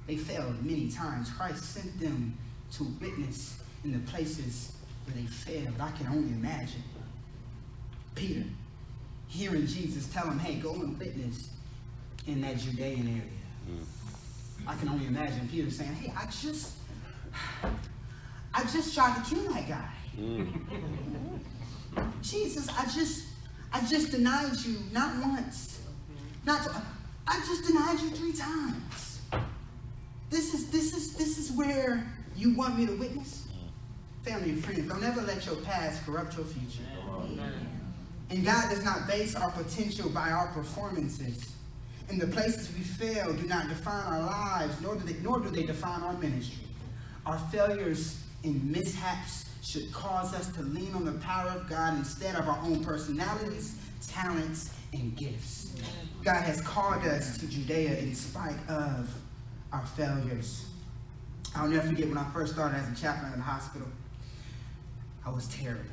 They 0.06 0.16
failed 0.16 0.62
many 0.62 0.90
times. 0.90 1.30
Christ 1.30 1.64
sent 1.64 1.98
them 1.98 2.36
to 2.72 2.84
witness 3.00 3.58
in 3.84 3.92
the 3.92 4.10
places 4.10 4.72
where 5.06 5.16
they 5.16 5.26
failed. 5.26 5.74
I 5.80 5.90
can 5.92 6.08
only 6.08 6.32
imagine. 6.32 6.82
Peter, 8.14 8.44
hearing 9.28 9.66
Jesus 9.66 10.06
tell 10.12 10.26
him, 10.26 10.38
hey, 10.38 10.56
go 10.56 10.74
and 10.74 10.98
witness 10.98 11.48
in 12.26 12.42
that 12.42 12.58
Judean 12.58 13.08
area. 13.08 13.22
Mm. 13.70 13.84
I 14.66 14.76
can 14.76 14.90
only 14.90 15.06
imagine 15.06 15.48
Peter 15.48 15.70
saying, 15.70 15.94
hey, 15.94 16.12
I 16.14 16.26
just, 16.26 16.74
I 18.52 18.62
just 18.64 18.94
tried 18.94 19.24
to 19.24 19.34
kill 19.34 19.50
that 19.54 19.66
guy. 19.66 19.88
Mm. 20.18 21.40
Jesus, 22.22 22.68
I 22.68 22.84
just, 22.84 23.26
I 23.72 23.80
just 23.86 24.10
denied 24.10 24.56
you 24.64 24.78
not 24.92 25.16
once, 25.22 25.80
not. 26.44 26.62
To, 26.64 26.82
I 27.26 27.38
just 27.46 27.64
denied 27.66 28.00
you 28.00 28.10
three 28.10 28.32
times. 28.32 29.20
This 30.30 30.54
is, 30.54 30.70
this 30.70 30.96
is, 30.96 31.14
this 31.14 31.38
is 31.38 31.52
where 31.52 32.06
you 32.36 32.54
want 32.54 32.78
me 32.78 32.86
to 32.86 32.92
witness. 32.96 33.46
Family 34.22 34.50
and 34.50 34.64
friends, 34.64 34.88
don't 34.88 35.02
ever 35.04 35.20
let 35.22 35.44
your 35.46 35.56
past 35.56 36.04
corrupt 36.06 36.36
your 36.36 36.46
future. 36.46 36.82
And 38.30 38.44
God 38.44 38.70
does 38.70 38.84
not 38.84 39.06
base 39.06 39.34
our 39.34 39.50
potential 39.50 40.08
by 40.08 40.30
our 40.30 40.46
performances. 40.48 41.52
And 42.08 42.20
the 42.20 42.26
places 42.26 42.72
we 42.74 42.82
fail 42.82 43.32
do 43.32 43.46
not 43.46 43.68
define 43.68 44.04
our 44.04 44.20
lives, 44.20 44.80
nor 44.80 44.96
do 44.96 45.04
they, 45.04 45.20
nor 45.22 45.40
do 45.40 45.50
they 45.50 45.64
define 45.64 46.00
our 46.02 46.14
ministry. 46.14 46.66
Our 47.26 47.38
failures 47.50 48.21
and 48.44 48.70
mishaps 48.70 49.46
should 49.62 49.92
cause 49.92 50.34
us 50.34 50.48
to 50.52 50.62
lean 50.62 50.92
on 50.94 51.04
the 51.04 51.12
power 51.12 51.50
of 51.50 51.68
God 51.68 51.96
instead 51.96 52.34
of 52.34 52.48
our 52.48 52.58
own 52.62 52.84
personalities, 52.84 53.76
talents, 54.06 54.74
and 54.92 55.16
gifts. 55.16 55.74
God 56.22 56.42
has 56.42 56.60
called 56.60 57.04
us 57.04 57.38
to 57.38 57.46
Judea 57.46 57.98
in 57.98 58.14
spite 58.14 58.58
of 58.68 59.14
our 59.72 59.86
failures. 59.86 60.66
I'll 61.54 61.68
never 61.68 61.88
forget 61.88 62.08
when 62.08 62.18
I 62.18 62.28
first 62.30 62.54
started 62.54 62.76
as 62.78 62.90
a 62.90 63.00
chaplain 63.00 63.32
in 63.32 63.38
the 63.38 63.44
hospital. 63.44 63.88
I 65.24 65.30
was 65.30 65.46
terrible. 65.48 65.84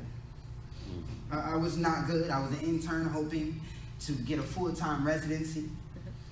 I, 1.31 1.55
was 1.55 1.77
not 1.77 2.07
good. 2.07 2.29
I 2.31 2.39
was 2.41 2.51
an 2.59 2.61
intern 2.61 3.05
hoping 3.05 3.61
to 4.01 4.13
get 4.13 4.39
a 4.39 4.43
full-time 4.43 5.05
residency. 5.05 5.65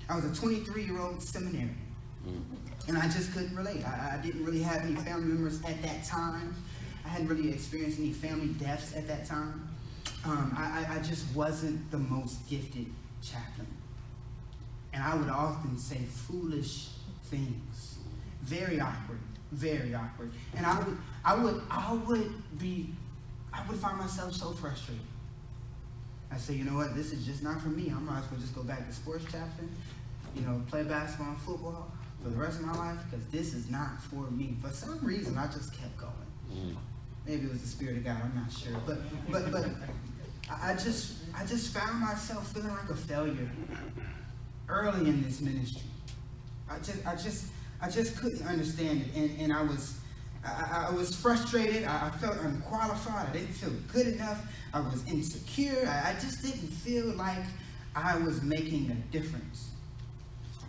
I 0.09 0.15
was 0.15 0.25
a 0.25 0.29
23-year-old 0.29 1.21
seminarian. 1.21 1.77
And 2.87 2.97
I 2.97 3.07
just 3.09 3.33
couldn't 3.33 3.55
relate. 3.55 3.85
I, 3.85 4.15
I, 4.15 4.25
didn't 4.25 4.45
really 4.45 4.61
have 4.61 4.81
any 4.83 4.95
family 4.95 5.25
members 5.25 5.61
at 5.65 5.81
that 5.81 6.05
time. 6.05 6.55
I 7.05 7.09
hadn't 7.09 7.27
really 7.27 7.51
experienced 7.51 7.99
any 7.99 8.13
family 8.13 8.47
deaths 8.47 8.95
at 8.95 9.07
that 9.07 9.25
time. 9.25 9.67
Um, 10.25 10.55
I, 10.57 10.95
I 10.95 10.99
just 10.99 11.25
wasn't 11.35 11.91
the 11.91 11.97
most 11.97 12.47
gifted 12.49 12.87
chaplain. 13.21 13.67
And 14.93 15.03
I 15.03 15.15
would 15.15 15.29
often 15.29 15.77
say 15.77 15.97
foolish 15.97 16.89
things. 17.25 17.97
Very 18.43 18.79
awkward. 18.79 19.19
Very 19.51 19.93
awkward. 19.93 20.31
And 20.55 20.65
I 20.65 20.79
would, 20.79 20.97
I 21.25 21.35
would, 21.35 21.61
I 21.69 21.93
would 21.93 22.57
be, 22.57 22.89
I 23.53 23.67
would 23.67 23.77
find 23.77 23.97
myself 23.97 24.33
so 24.33 24.51
frustrated. 24.51 25.03
I 26.31 26.37
say, 26.37 26.53
you 26.55 26.63
know 26.63 26.75
what, 26.75 26.95
this 26.95 27.11
is 27.11 27.25
just 27.25 27.43
not 27.43 27.61
for 27.61 27.69
me. 27.69 27.91
I 27.93 27.99
might 27.99 28.19
as 28.19 28.31
well 28.31 28.39
just 28.39 28.55
go 28.55 28.63
back 28.63 28.87
to 28.87 28.93
sports 28.93 29.25
chaplain, 29.25 29.69
you 30.35 30.41
know, 30.41 30.61
play 30.69 30.83
basketball 30.83 31.29
and 31.29 31.41
football 31.41 31.91
for 32.23 32.29
the 32.29 32.35
rest 32.35 32.59
of 32.59 32.65
my 32.65 32.73
life 32.73 32.97
because 33.09 33.25
this 33.27 33.53
is 33.53 33.69
not 33.69 34.01
for 34.03 34.29
me. 34.31 34.55
For 34.61 34.69
some 34.69 34.99
reason, 35.03 35.37
I 35.37 35.47
just 35.47 35.73
kept 35.73 35.97
going. 35.97 36.11
Mm. 36.51 36.75
Maybe 37.25 37.45
it 37.45 37.51
was 37.51 37.61
the 37.61 37.67
spirit 37.67 37.97
of 37.97 38.05
God. 38.05 38.17
I'm 38.23 38.35
not 38.35 38.51
sure, 38.51 38.73
but 38.85 38.99
but 39.31 39.51
but 39.51 39.65
I 40.49 40.73
just 40.73 41.23
I 41.35 41.45
just 41.45 41.73
found 41.73 41.99
myself 41.99 42.51
feeling 42.53 42.69
like 42.69 42.89
a 42.89 42.95
failure 42.95 43.49
early 44.69 45.09
in 45.09 45.23
this 45.23 45.41
ministry. 45.41 45.81
I 46.69 46.77
just 46.77 47.05
I 47.05 47.15
just 47.15 47.45
I 47.81 47.89
just 47.89 48.17
couldn't 48.17 48.45
understand 48.45 49.01
it, 49.01 49.15
and 49.15 49.41
and 49.41 49.53
I 49.53 49.61
was. 49.61 49.99
I, 50.45 50.87
I 50.89 50.93
was 50.93 51.13
frustrated. 51.13 51.83
I, 51.83 52.07
I, 52.07 52.09
felt 52.19 52.37
unqualified. 52.37 53.27
I 53.27 53.33
didn't 53.33 53.53
feel 53.53 53.71
good 53.91 54.07
enough. 54.07 54.45
I 54.73 54.79
was 54.79 55.05
insecure. 55.07 55.85
I, 55.89 56.11
I 56.11 56.13
just 56.13 56.41
didn't 56.41 56.69
feel 56.69 57.07
like 57.15 57.43
I 57.95 58.17
was 58.19 58.43
making 58.43 58.91
a 58.91 59.11
difference. 59.11 59.71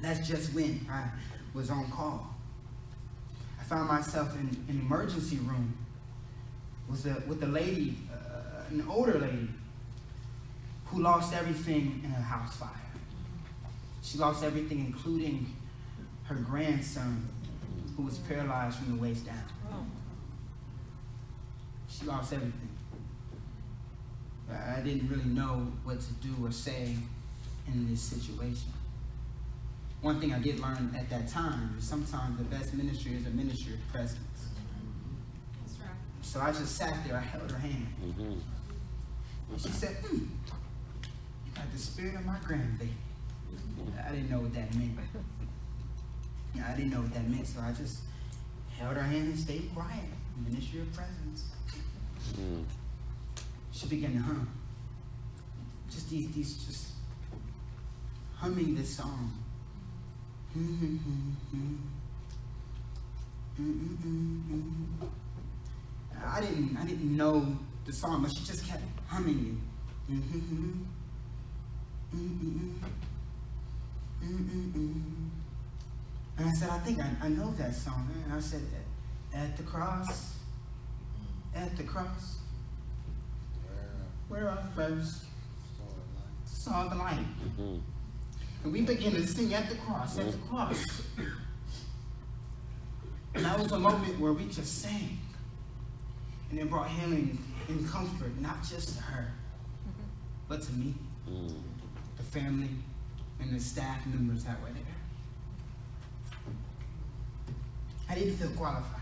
That's 0.03 0.27
just 0.27 0.53
when 0.53 0.85
I 0.91 1.09
was 1.59 1.71
on 1.71 1.91
call. 1.91 2.25
I 3.61 3.65
found 3.65 3.89
myself 3.89 4.33
in 4.37 4.49
an 4.69 4.81
emergency 4.81 5.39
room 5.39 5.77
with 6.89 7.05
a, 7.05 7.21
with 7.27 7.43
a 7.43 7.47
lady, 7.47 7.99
uh, 8.13 8.63
an 8.71 8.87
older 8.89 9.19
lady, 9.19 9.49
who 10.87 11.03
lost 11.03 11.35
everything 11.35 12.01
in 12.05 12.13
a 12.13 12.23
house 12.23 12.57
fire. 12.57 12.71
She 14.03 14.19
lost 14.19 14.45
everything, 14.45 14.79
including 14.79 15.53
her 16.27 16.37
grandson, 16.37 17.29
who 17.97 18.05
was 18.05 18.19
paralyzed 18.19 18.79
from 18.79 18.97
the 18.97 19.03
waist 19.03 19.27
down. 19.27 19.43
She 21.89 22.07
lost 22.07 22.33
everything. 22.33 22.69
I 24.49 24.81
didn't 24.81 25.09
really 25.09 25.25
know 25.25 25.73
what 25.83 25.99
to 26.01 26.13
do 26.27 26.35
or 26.41 26.53
say 26.53 26.95
in 27.67 27.91
this 27.91 28.01
situation. 28.01 28.73
One 30.01 30.21
thing 30.21 30.33
I 30.33 30.39
did 30.39 30.61
learn 30.61 30.95
at 30.97 31.11
that 31.11 31.29
time 31.29 31.75
is 31.77 31.85
sometimes 31.85 32.39
the 32.39 32.45
best 32.45 32.73
ministry 32.73 33.15
is 33.15 33.27
a 33.27 33.31
ministry 33.31 33.75
of 33.75 33.93
presence. 33.93 34.49
That's 35.67 35.81
right. 35.81 35.91
So 36.23 36.41
I 36.41 36.53
just 36.53 36.77
sat 36.77 37.05
there, 37.07 37.17
I 37.17 37.21
held 37.21 37.51
her 37.51 37.59
hand. 37.59 37.87
Mm-hmm. 38.05 38.39
And 39.51 39.61
she 39.61 39.69
said, 39.69 39.97
hmm, 39.97 40.17
you 40.17 41.53
got 41.55 41.73
the 41.73 41.79
spirit 41.79 42.15
of 42.15 42.25
my 42.25 42.37
grandbaby. 42.37 42.91
I 44.07 44.13
didn't 44.13 44.31
know 44.31 44.41
what 44.41 44.55
that 44.55 44.73
meant. 44.75 44.99
I 46.65 46.75
didn't 46.75 46.91
know 46.91 47.01
what 47.01 47.13
that 47.15 47.29
meant, 47.29 47.47
so 47.47 47.61
I 47.61 47.73
just 47.73 48.01
held 48.79 48.97
her 48.97 49.03
hand 49.03 49.29
and 49.29 49.39
stayed 49.39 49.71
quiet. 49.75 50.05
Ministry 50.49 50.81
of 50.81 50.93
presence. 50.93 51.45
Mm. 52.35 52.65
She 53.73 53.87
began 53.89 54.13
to 54.13 54.19
hum. 54.19 54.49
Just 55.91 56.11
these, 56.11 56.31
these, 56.31 56.57
just 56.65 56.89
humming 58.37 58.77
this 58.77 58.97
song. 58.97 59.33
Mm-hmm. 60.57 61.33
I 66.25 66.41
didn't, 66.41 66.77
I 66.77 66.85
didn't 66.85 67.17
know 67.17 67.59
the 67.85 67.93
song, 67.93 68.23
but 68.23 68.31
she 68.31 68.45
just 68.45 68.67
kept 68.67 68.83
humming 69.09 69.61
it. 70.09 70.13
Mm-hmm. 70.13 70.73
And 76.39 76.47
I 76.47 76.53
said, 76.53 76.71
I 76.71 76.79
think 76.79 77.01
I, 77.01 77.11
I 77.23 77.29
know 77.29 77.53
that 77.59 77.75
song. 77.75 78.09
And 78.25 78.33
I 78.33 78.41
said, 78.41 78.63
at 79.35 79.57
the 79.57 79.63
cross, 79.65 80.37
at 81.55 81.77
the 81.77 81.83
cross, 81.83 82.39
where 84.29 84.49
uh, 84.49 84.55
I 84.55 84.77
first 84.77 85.25
saw 86.45 86.89
the 86.89 86.97
light. 86.97 87.19
Mm-hmm. 87.19 87.79
Mm-hmm. 88.59 88.65
And 88.65 88.73
we 88.73 88.81
began 88.83 89.13
to 89.13 89.27
sing 89.27 89.55
at 89.55 89.69
the 89.69 89.77
cross, 89.77 90.19
at 90.19 90.31
the 90.31 90.39
cross. 90.39 91.03
And 93.35 93.45
that 93.45 93.59
was 93.59 93.73
a 93.73 93.79
moment 93.79 94.19
where 94.19 94.33
we 94.33 94.47
just 94.47 94.83
sang. 94.83 95.19
And 96.51 96.59
it 96.59 96.71
brought 96.71 96.89
healing 96.89 97.39
and 97.69 97.89
comfort, 97.89 98.37
not 98.41 98.63
just 98.69 98.97
to 98.97 99.03
her, 99.03 99.31
but 100.49 100.63
to 100.63 100.73
me, 100.73 100.95
the 102.17 102.23
family, 102.23 102.71
and 103.41 103.55
the 103.55 103.61
staff 103.61 104.05
members 104.07 104.45
that 104.45 104.61
were 104.61 104.71
there. 104.71 104.83
I 108.09 108.15
didn't 108.15 108.37
feel 108.37 108.51
qualified. 108.51 109.01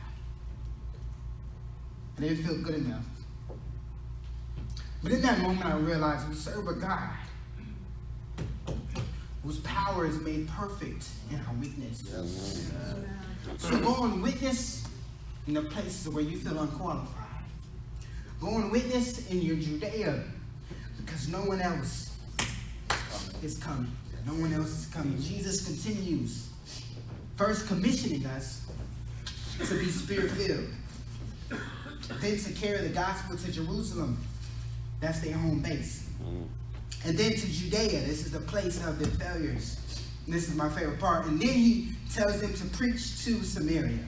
I 2.18 2.20
didn't 2.20 2.44
feel 2.44 2.58
good 2.62 2.74
enough. 2.74 3.04
But 5.02 5.12
in 5.12 5.22
that 5.22 5.38
moment, 5.38 5.64
I 5.64 5.76
realized 5.76 6.28
we 6.28 6.34
serve 6.34 6.66
a 6.66 6.74
God 6.74 7.10
whose 9.46 9.60
power 9.60 10.06
is 10.06 10.20
made 10.22 10.48
perfect 10.48 11.06
in 11.30 11.40
our 11.46 11.54
weakness. 11.54 12.02
Yes. 12.12 12.72
So 13.58 13.78
go 13.78 14.02
and 14.02 14.20
witness 14.20 14.84
in 15.46 15.54
the 15.54 15.62
places 15.62 16.08
where 16.08 16.24
you 16.24 16.36
feel 16.36 16.58
unqualified. 16.58 17.44
Go 18.40 18.56
and 18.56 18.72
witness 18.72 19.30
in 19.30 19.40
your 19.40 19.54
Judea 19.54 20.24
because 20.96 21.28
no 21.28 21.38
one 21.38 21.60
else 21.60 22.16
is 23.40 23.56
coming. 23.56 23.92
No 24.26 24.32
one 24.32 24.52
else 24.52 24.80
is 24.80 24.86
coming. 24.86 25.16
Jesus 25.22 25.64
continues 25.64 26.48
first 27.36 27.68
commissioning 27.68 28.26
us 28.26 28.66
to 29.68 29.78
be 29.78 29.86
spirit 29.86 30.32
filled, 30.32 31.60
then 32.20 32.36
to 32.36 32.52
carry 32.52 32.78
the 32.78 32.92
gospel 32.92 33.36
to 33.36 33.52
Jerusalem. 33.52 34.18
That's 35.00 35.20
their 35.20 35.34
home 35.34 35.60
base. 35.60 36.08
Mm. 36.20 36.46
And 37.06 37.16
then 37.16 37.34
to 37.34 37.46
Judea. 37.46 38.00
This 38.00 38.26
is 38.26 38.32
the 38.32 38.40
place 38.40 38.84
of 38.84 38.98
their 38.98 39.08
failures. 39.12 39.78
This 40.26 40.48
is 40.48 40.56
my 40.56 40.68
favorite 40.68 40.98
part. 40.98 41.26
And 41.26 41.40
then 41.40 41.50
he 41.50 41.92
tells 42.12 42.40
them 42.40 42.52
to 42.52 42.64
preach 42.76 43.24
to 43.24 43.44
Samaria. 43.44 44.00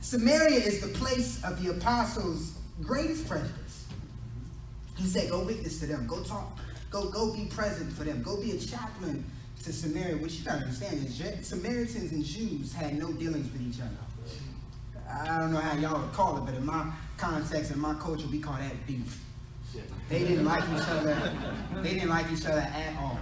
Samaria 0.00 0.58
is 0.58 0.80
the 0.80 0.88
place 0.88 1.42
of 1.44 1.62
the 1.62 1.70
apostles' 1.70 2.58
greatest 2.82 3.28
prejudice. 3.28 3.86
He 4.96 5.06
said, 5.06 5.30
go 5.30 5.44
witness 5.44 5.78
to 5.80 5.86
them. 5.86 6.08
Go 6.08 6.20
talk. 6.24 6.58
Go, 6.90 7.10
go 7.10 7.32
be 7.32 7.44
present 7.44 7.92
for 7.92 8.02
them. 8.02 8.22
Go 8.22 8.40
be 8.40 8.50
a 8.50 8.58
chaplain 8.58 9.24
to 9.62 9.72
Samaria. 9.72 10.16
Which 10.16 10.40
you 10.40 10.46
gotta 10.46 10.62
understand 10.62 11.06
is 11.06 11.46
Samaritans 11.46 12.10
and 12.10 12.24
Jews 12.24 12.72
had 12.72 12.98
no 12.98 13.12
dealings 13.12 13.52
with 13.52 13.62
each 13.62 13.80
other. 13.80 13.90
I 15.08 15.38
don't 15.38 15.52
know 15.52 15.60
how 15.60 15.76
y'all 15.76 16.00
would 16.00 16.12
call 16.12 16.38
it, 16.38 16.40
but 16.40 16.54
in 16.54 16.66
my 16.66 16.90
context, 17.16 17.70
in 17.70 17.78
my 17.78 17.94
culture, 17.94 18.26
we 18.26 18.40
call 18.40 18.54
that 18.54 18.84
beef. 18.88 19.22
They 20.08 20.20
didn't 20.20 20.44
like 20.44 20.62
each 20.64 20.88
other. 20.88 21.32
They 21.82 21.94
didn't 21.94 22.10
like 22.10 22.30
each 22.32 22.46
other 22.46 22.60
at 22.60 22.96
all. 22.98 23.18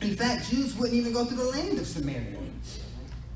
In 0.00 0.16
fact, 0.16 0.50
Jews 0.50 0.76
wouldn't 0.76 0.96
even 0.96 1.12
go 1.12 1.24
through 1.24 1.36
the 1.36 1.50
land 1.50 1.78
of 1.78 1.86
Samaria. 1.86 2.38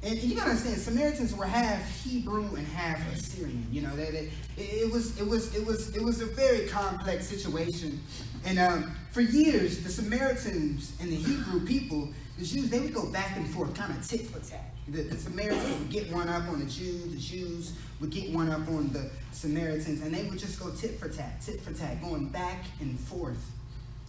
And 0.03 0.23
you 0.23 0.37
gotta 0.37 0.51
understand, 0.51 0.81
Samaritans 0.81 1.35
were 1.35 1.47
half 1.47 2.05
Hebrew 2.05 2.55
and 2.55 2.67
half 2.69 3.01
Assyrian. 3.13 3.67
You 3.73 3.83
know, 3.83 3.97
that 3.97 4.15
it, 4.15 4.31
it, 4.57 4.93
was 4.93 5.19
it 5.21 5.27
was 5.27 5.55
it 5.55 5.67
was 5.67 5.97
it 5.97 6.03
was 6.03 6.21
a 6.21 6.27
very 6.27 6.67
complex 6.69 7.27
situation. 7.27 8.01
And 8.45 8.59
um, 8.59 8.95
for 9.11 9.21
years, 9.21 9.83
the 9.83 9.89
Samaritans 9.89 10.93
and 11.01 11.11
the 11.11 11.17
Hebrew 11.17 11.67
people, 11.67 12.13
the 12.39 12.45
Jews, 12.45 12.69
they 12.69 12.81
would 12.81 12.93
go 12.93 13.11
back 13.11 13.37
and 13.37 13.49
forth, 13.49 13.75
kind 13.75 13.97
of 13.97 14.07
tit 14.07 14.27
for 14.27 14.39
tat. 14.41 14.75
The, 14.89 15.03
the, 15.03 15.17
Samaritans 15.17 15.79
would 15.79 15.91
get 15.91 16.13
one 16.13 16.29
up 16.29 16.49
on 16.49 16.61
the 16.61 16.67
Jews, 16.67 17.11
the 17.13 17.19
Jews 17.19 17.73
would 18.01 18.11
get 18.11 18.31
one 18.31 18.51
up 18.51 18.69
on 18.69 18.93
the 18.93 19.11
Samaritans, 19.33 20.03
and 20.03 20.15
they 20.15 20.25
would 20.25 20.39
just 20.39 20.61
go 20.61 20.71
tit 20.71 20.99
for 20.99 21.09
tat, 21.09 21.41
tit 21.41 21.61
for 21.63 21.73
tat, 21.73 22.03
going 22.03 22.29
back 22.29 22.65
and 22.81 22.99
forth. 23.01 23.43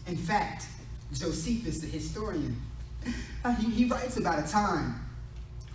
In 0.07 0.17
fact, 0.17 0.65
Josephus, 1.13 1.79
the 1.79 1.87
historian, 1.87 2.61
he, 3.59 3.69
he 3.69 3.85
writes 3.85 4.17
about 4.17 4.39
a 4.39 4.47
time 4.47 4.99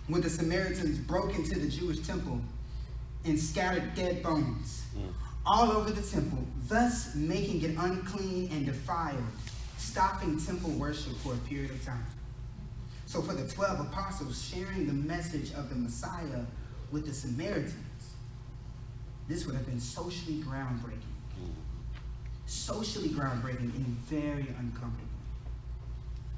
when 0.07 0.21
the 0.21 0.29
Samaritans 0.29 0.99
broke 0.99 1.35
into 1.35 1.59
the 1.59 1.67
Jewish 1.67 2.05
temple 2.05 2.39
and 3.25 3.39
scattered 3.39 3.95
dead 3.95 4.21
bones 4.21 4.83
mm. 4.95 5.11
all 5.45 5.71
over 5.71 5.89
the 5.89 6.01
temple, 6.01 6.45
thus 6.67 7.15
making 7.15 7.63
it 7.63 7.75
unclean 7.77 8.49
and 8.51 8.65
defiled, 8.65 9.23
stopping 9.77 10.39
temple 10.39 10.69
worship 10.71 11.15
for 11.17 11.33
a 11.33 11.37
period 11.37 11.71
of 11.71 11.83
time. 11.83 12.05
So, 13.13 13.21
for 13.21 13.35
the 13.35 13.47
12 13.47 13.79
apostles 13.79 14.41
sharing 14.41 14.87
the 14.87 14.93
message 14.93 15.53
of 15.53 15.69
the 15.69 15.75
Messiah 15.75 16.45
with 16.91 17.05
the 17.05 17.13
Samaritans, 17.13 18.15
this 19.27 19.45
would 19.45 19.53
have 19.53 19.67
been 19.67 19.79
socially 19.79 20.37
groundbreaking. 20.37 21.13
Socially 22.47 23.09
groundbreaking 23.09 23.71
and 23.75 23.85
very 24.09 24.47
uncomfortable. 24.57 25.19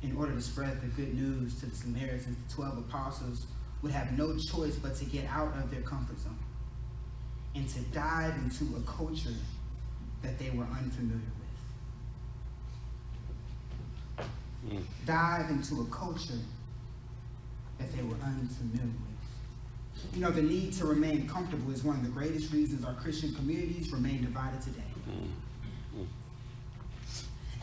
In 0.03 0.17
order 0.17 0.33
to 0.33 0.41
spread 0.41 0.81
the 0.81 0.87
good 0.87 1.13
news 1.13 1.57
to 1.61 1.67
the 1.67 1.75
Samaritans, 1.77 2.35
the 2.49 2.53
12 2.53 2.79
apostles 2.79 3.45
would 3.81 3.93
have 3.93 4.11
no 4.17 4.35
choice 4.35 4.75
but 4.75 4.97
to 4.97 5.05
get 5.05 5.23
out 5.29 5.55
of 5.55 5.71
their 5.71 5.79
comfort 5.79 6.19
zone 6.19 6.37
and 7.55 7.69
to 7.69 7.79
dive 7.93 8.33
into 8.43 8.75
a 8.75 8.81
culture 8.81 9.29
that 10.23 10.37
they 10.37 10.49
were 10.49 10.65
unfamiliar 10.65 11.21
with. 14.17 14.73
Mm. 14.73 14.83
Dive 15.05 15.49
into 15.51 15.79
a 15.79 15.85
culture 15.85 16.41
that 17.79 17.91
they 17.95 18.03
were 18.03 18.15
unfamiliar 18.23 18.85
with. 18.85 20.13
You 20.13 20.21
know, 20.21 20.31
the 20.31 20.41
need 20.41 20.73
to 20.73 20.85
remain 20.85 21.27
comfortable 21.27 21.71
is 21.71 21.83
one 21.83 21.95
of 21.95 22.03
the 22.03 22.09
greatest 22.09 22.53
reasons 22.53 22.85
our 22.85 22.93
Christian 22.93 23.33
communities 23.33 23.91
remain 23.91 24.23
divided 24.23 24.61
today. 24.61 24.81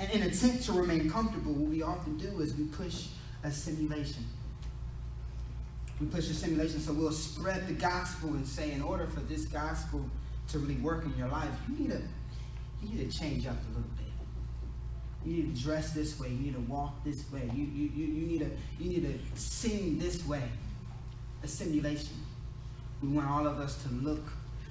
And 0.00 0.10
in 0.10 0.22
attempt 0.22 0.64
to 0.64 0.72
remain 0.72 1.08
comfortable, 1.08 1.52
what 1.52 1.70
we 1.70 1.82
often 1.82 2.16
do 2.16 2.40
is 2.40 2.54
we 2.54 2.64
push 2.64 3.08
assimilation. 3.44 4.24
We 6.00 6.06
push 6.06 6.28
assimilation, 6.30 6.80
so 6.80 6.92
we'll 6.92 7.12
spread 7.12 7.68
the 7.68 7.74
gospel 7.74 8.30
and 8.30 8.46
say, 8.46 8.72
in 8.72 8.82
order 8.82 9.06
for 9.06 9.20
this 9.20 9.44
gospel 9.44 10.04
to 10.48 10.58
really 10.58 10.76
work 10.76 11.04
in 11.04 11.16
your 11.16 11.28
life, 11.28 11.50
you 11.68 11.78
need 11.78 11.90
to, 11.90 12.02
you 12.82 12.98
need 12.98 13.10
to 13.10 13.18
change 13.18 13.46
up 13.46 13.54
a 13.54 13.68
little 13.68 13.90
bit. 13.96 14.01
You 15.24 15.34
need 15.34 15.56
to 15.56 15.62
dress 15.62 15.92
this 15.92 16.18
way. 16.18 16.28
You 16.28 16.38
need 16.38 16.54
to 16.54 16.60
walk 16.60 17.04
this 17.04 17.24
way. 17.32 17.48
You, 17.54 17.64
you, 17.64 17.90
you, 17.94 18.06
you, 18.06 18.26
need, 18.26 18.38
to, 18.40 18.50
you 18.82 18.90
need 18.90 19.02
to 19.02 19.40
sing 19.40 19.98
this 19.98 20.26
way. 20.26 20.42
Assimilation. 21.42 22.16
We 23.02 23.08
want 23.08 23.28
all 23.28 23.46
of 23.46 23.58
us 23.58 23.82
to 23.82 23.88
look 23.88 24.24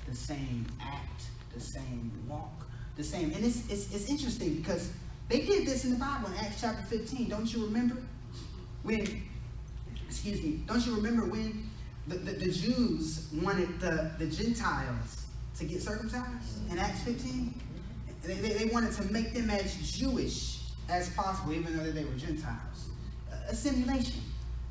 the 0.08 0.16
same, 0.16 0.66
act 0.82 1.24
the 1.54 1.60
same, 1.60 2.12
walk 2.28 2.66
the 2.96 3.04
same. 3.04 3.32
And 3.34 3.46
it's, 3.46 3.70
it's, 3.70 3.94
it's 3.94 4.10
interesting 4.10 4.56
because 4.56 4.92
they 5.30 5.42
did 5.42 5.66
this 5.66 5.86
in 5.86 5.92
the 5.92 6.00
Bible 6.00 6.30
in 6.30 6.38
Acts 6.46 6.62
chapter 6.62 6.84
15. 6.84 7.30
Don't 7.30 7.54
you 7.54 7.66
remember? 7.66 7.98
When 8.84 9.24
excuse 10.08 10.42
me, 10.44 10.60
don't 10.68 10.86
you 10.86 10.96
remember 10.96 11.26
when 11.26 11.70
the, 12.08 12.18
the, 12.18 12.32
the 12.34 12.52
Jews 12.52 13.28
wanted 13.42 13.80
the, 13.80 14.12
the 14.20 14.26
Gentiles 14.26 15.26
to 15.58 15.66
get 15.66 15.82
circumcised 15.82 16.70
in 16.70 16.78
Acts 16.78 17.02
15? 17.04 17.54
They, 18.24 18.36
they, 18.36 18.54
they, 18.54 18.66
wanted 18.66 18.92
to 18.94 19.12
make 19.12 19.34
them 19.34 19.50
as 19.50 19.76
Jewish 19.92 20.60
as 20.90 21.10
possible, 21.12 21.54
even 21.54 21.76
though 21.78 21.92
they 21.92 22.04
were 22.04 22.14
Gentiles. 22.14 22.90
Assimilation. 23.50 24.22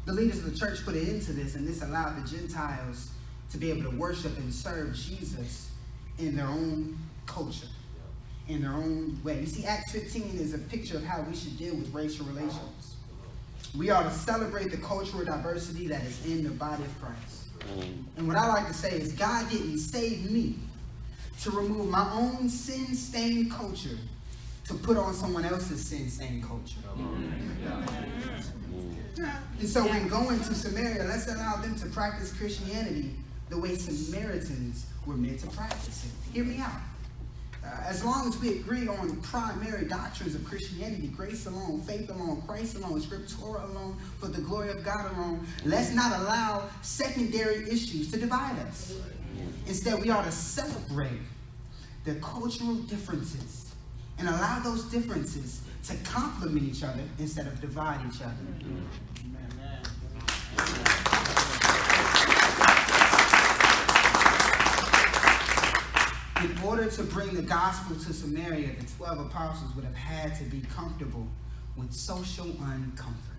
The 0.07 0.13
leaders 0.13 0.39
of 0.39 0.53
the 0.53 0.59
church 0.59 0.85
put 0.85 0.95
an 0.95 1.07
end 1.07 1.23
to 1.23 1.33
this, 1.33 1.57
and 1.57 1.67
this 1.67 1.83
allowed 1.83 2.25
the 2.25 2.29
Gentiles 2.29 3.11
to 3.51 3.59
be 3.59 3.71
able 3.71 3.91
to 3.91 3.97
worship 3.97 4.37
and 4.39 4.53
serve 4.53 4.95
Jesus 4.95 5.71
in 6.19 6.37
their 6.37 6.47
own 6.47 6.97
culture, 7.27 7.67
in 8.49 8.63
their 8.63 8.73
own 8.73 9.19
way. 9.25 9.41
You 9.41 9.47
see, 9.47 9.65
Acts 9.65 9.93
15 9.93 10.39
is 10.39 10.55
a 10.55 10.59
picture 10.59 10.97
of 10.97 11.05
how 11.05 11.23
we 11.23 11.35
should 11.35 11.59
deal 11.59 11.75
with 11.75 11.93
racial 11.93 12.27
relations. 12.27 12.97
We 13.77 13.91
are 13.91 14.03
to 14.03 14.11
celebrate 14.11 14.71
the 14.71 14.79
cultural 14.79 15.25
diversity 15.25 15.87
that 15.89 16.03
is 16.03 16.25
in 16.25 16.45
the 16.45 16.51
body 16.51 16.83
of 16.83 17.01
Christ. 17.01 17.41
Mm. 17.77 18.05
And 18.17 18.29
what 18.29 18.37
I 18.37 18.47
like 18.49 18.67
to 18.69 18.75
say 18.75 18.93
is 18.93 19.13
God 19.13 19.49
didn't 19.51 19.79
save 19.79 20.31
me 20.31 20.57
to 21.43 21.51
remove 21.51 21.89
my 21.89 22.11
own 22.13 22.49
sin-stained 22.49 23.51
culture 23.51 23.99
to 24.67 24.75
put 24.75 24.97
on 24.97 25.15
someone 25.15 25.45
else's 25.45 25.85
sin-stained 25.85 26.45
culture. 26.45 26.81
And 29.59 29.69
so 29.69 29.85
when 29.85 30.09
going 30.09 30.39
to 30.39 30.55
Samaria, 30.55 31.05
let's 31.05 31.27
allow 31.29 31.57
them 31.57 31.75
to 31.77 31.87
practice 31.87 32.33
Christianity 32.33 33.15
the 33.49 33.59
way 33.59 33.75
Samaritans 33.77 34.87
were 35.07 35.17
meant 35.17 35.41
to 35.41 35.49
practice 35.49 36.07
it. 36.07 36.35
Hear 36.35 36.45
me 36.45 36.59
out. 36.59 36.71
Uh, 37.63 37.69
as 37.87 38.03
long 38.03 38.27
as 38.27 38.39
we 38.39 38.61
agree 38.61 38.89
on 38.89 39.21
primary 39.21 39.85
doctrines 39.87 40.35
of 40.35 40.45
Christianity, 40.45 41.09
grace 41.09 41.45
alone, 41.47 41.83
faith 41.83 42.09
alone, 42.09 42.43
Christ 42.47 42.77
alone, 42.77 43.01
scripture 43.03 43.37
alone, 43.43 43.99
for 44.19 44.29
the 44.29 44.41
glory 44.41 44.71
of 44.71 44.83
God 44.83 45.13
alone, 45.15 45.47
let's 45.65 45.93
not 45.93 46.19
allow 46.21 46.71
secondary 46.81 47.69
issues 47.69 48.11
to 48.13 48.19
divide 48.19 48.59
us. 48.61 48.95
Instead, 49.67 50.01
we 50.01 50.11
ought 50.11 50.25
to 50.25 50.33
celebrate 50.33 51.21
the 52.05 52.15
cultural 52.17 52.75
differences 52.75 53.75
and 54.19 54.29
allow 54.29 54.59
those 54.61 54.85
differences 54.85 55.63
to 55.85 55.97
complement 56.05 56.63
each 56.63 56.83
other 56.83 57.03
instead 57.19 57.47
of 57.47 57.61
divide 57.61 58.01
each 58.13 58.21
other. 58.23 58.35
In 66.43 66.59
order 66.65 66.91
to 66.91 67.03
bring 67.03 67.35
the 67.35 67.43
gospel 67.43 67.97
to 67.97 68.13
Samaria, 68.13 68.71
the 68.79 68.87
12 68.97 69.27
apostles 69.27 69.75
would 69.75 69.85
have 69.85 69.95
had 69.95 70.35
to 70.39 70.45
be 70.45 70.63
comfortable 70.75 71.27
with 71.77 71.93
social 71.93 72.47
uncomfort. 72.47 73.37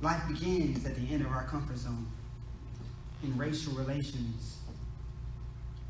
Life 0.00 0.22
begins 0.28 0.84
at 0.84 0.94
the 0.94 1.12
end 1.12 1.24
of 1.24 1.32
our 1.32 1.44
comfort 1.44 1.76
zone. 1.78 2.06
And 3.22 3.38
racial 3.38 3.72
relations 3.72 4.58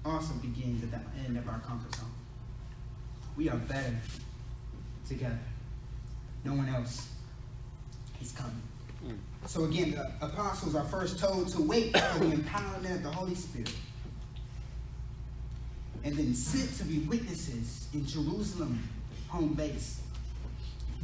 also 0.05 0.35
begins 0.35 0.83
at 0.83 0.91
the 0.91 1.21
end 1.27 1.37
of 1.37 1.49
our 1.49 1.59
comfort 1.61 1.95
zone. 1.95 2.11
We 3.37 3.49
are 3.51 3.57
better 3.57 3.97
together. 5.07 5.39
No 6.45 6.55
one 6.55 6.69
else 6.69 7.09
is 8.21 8.33
coming. 8.33 8.63
Hmm. 9.03 9.13
So 9.47 9.65
again, 9.65 9.93
the 9.93 10.27
apostles 10.27 10.75
are 10.75 10.85
first 10.85 11.19
told 11.19 11.49
to 11.49 11.63
wait 11.63 11.97
for 11.97 12.19
the 12.19 12.37
empowerment 12.37 12.97
of 12.97 13.03
the 13.03 13.11
Holy 13.11 13.35
Spirit 13.35 13.73
and 16.05 16.17
then 16.17 16.35
sent 16.35 16.75
to 16.79 16.85
be 16.85 17.01
witnesses 17.01 17.89
in 17.93 18.07
Jerusalem, 18.07 18.89
home 19.29 19.55
base, 19.55 20.01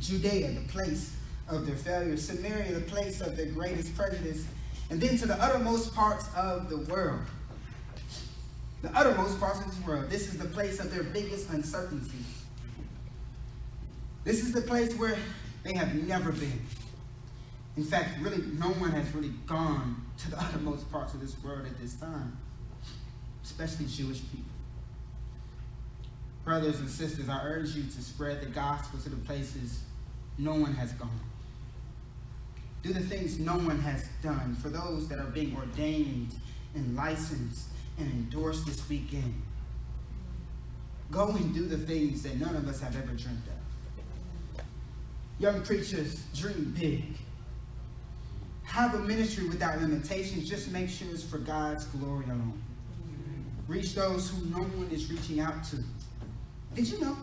Judea, 0.01 0.53
the 0.53 0.69
place 0.69 1.15
of 1.49 1.67
their 1.67 1.77
failure, 1.77 2.17
Samaria, 2.17 2.73
the 2.73 2.81
place 2.81 3.21
of 3.21 3.37
their 3.37 3.47
greatest 3.47 3.95
prejudice, 3.97 4.47
and 4.91 5.01
then 5.01 5.17
to 5.19 5.27
the 5.27 5.43
uttermost 5.43 5.95
parts 5.95 6.29
of 6.37 6.69
the 6.69 6.79
world. 6.93 7.21
The 8.83 8.91
uttermost 8.97 9.41
parts 9.41 9.61
of 9.61 9.67
this 9.67 9.87
world. 9.87 10.11
This 10.11 10.29
is 10.29 10.39
the 10.39 10.49
place 10.49 10.79
of 10.79 10.93
their 10.93 11.05
biggest 11.05 11.49
uncertainty. 11.51 12.19
This 14.25 14.43
is 14.43 14.53
the 14.53 14.61
place 14.61 14.95
where 14.95 15.17
they 15.63 15.75
have 15.75 15.95
never 16.07 16.33
been. 16.33 16.61
In 17.77 17.85
fact, 17.85 18.21
really, 18.21 18.43
no 18.59 18.69
one 18.69 18.91
has 18.93 19.13
really 19.15 19.33
gone 19.47 20.05
to 20.19 20.31
the 20.31 20.41
uttermost 20.41 20.91
parts 20.93 21.15
of 21.15 21.21
this 21.21 21.35
world 21.43 21.67
at 21.67 21.79
this 21.81 21.95
time, 21.95 22.37
especially 23.43 23.87
Jewish 23.87 24.21
people. 24.31 24.45
Brothers 26.45 26.79
and 26.79 26.89
sisters, 26.89 27.29
I 27.29 27.43
urge 27.43 27.71
you 27.71 27.83
to 27.83 28.03
spread 28.03 28.43
the 28.43 28.47
gospel 28.47 29.01
to 29.01 29.09
the 29.09 29.17
places 29.17 29.81
no 30.39 30.55
one 30.55 30.75
has 30.75 30.93
gone. 30.93 31.21
Do 32.85 32.93
the 32.93 33.01
things 33.01 33.39
no 33.39 33.55
one 33.55 33.79
has 33.79 34.05
done 34.23 34.55
for 34.57 34.69
those 34.69 35.09
that 35.09 35.19
are 35.19 35.31
being 35.31 35.57
ordained 35.57 36.35
and 36.75 36.95
licensed 36.95 37.69
and 37.99 38.11
endorsed 38.11 38.67
this 38.67 38.87
weekend. 38.91 39.43
Go 41.11 41.29
and 41.31 41.55
do 41.55 41.65
the 41.65 41.79
things 41.79 42.23
that 42.25 42.39
none 42.39 42.55
of 42.55 42.69
us 42.69 42.83
have 42.83 42.95
ever 42.95 43.13
dreamed 43.15 43.43
of. 43.47 44.65
Young 45.39 45.63
preachers, 45.63 46.25
dream 46.35 46.75
big. 46.79 47.17
Have 48.65 48.95
a 48.95 48.99
ministry 48.99 49.49
without 49.49 49.81
limitations. 49.81 50.47
Just 50.47 50.71
make 50.71 50.91
sure 50.91 51.09
it's 51.11 51.23
for 51.23 51.39
God's 51.39 51.87
glory 51.87 52.27
alone. 52.27 52.63
Reach 53.67 53.95
those 53.95 54.29
who 54.29 54.45
no 54.47 54.59
one 54.59 54.91
is 54.91 55.11
reaching 55.11 55.41
out 55.41 55.65
to. 55.65 55.77
Did 56.75 56.89
you 56.89 57.01
know 57.01 57.17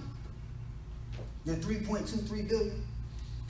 that 1.45 1.61
3.23 1.61 2.49
billion 2.49 2.83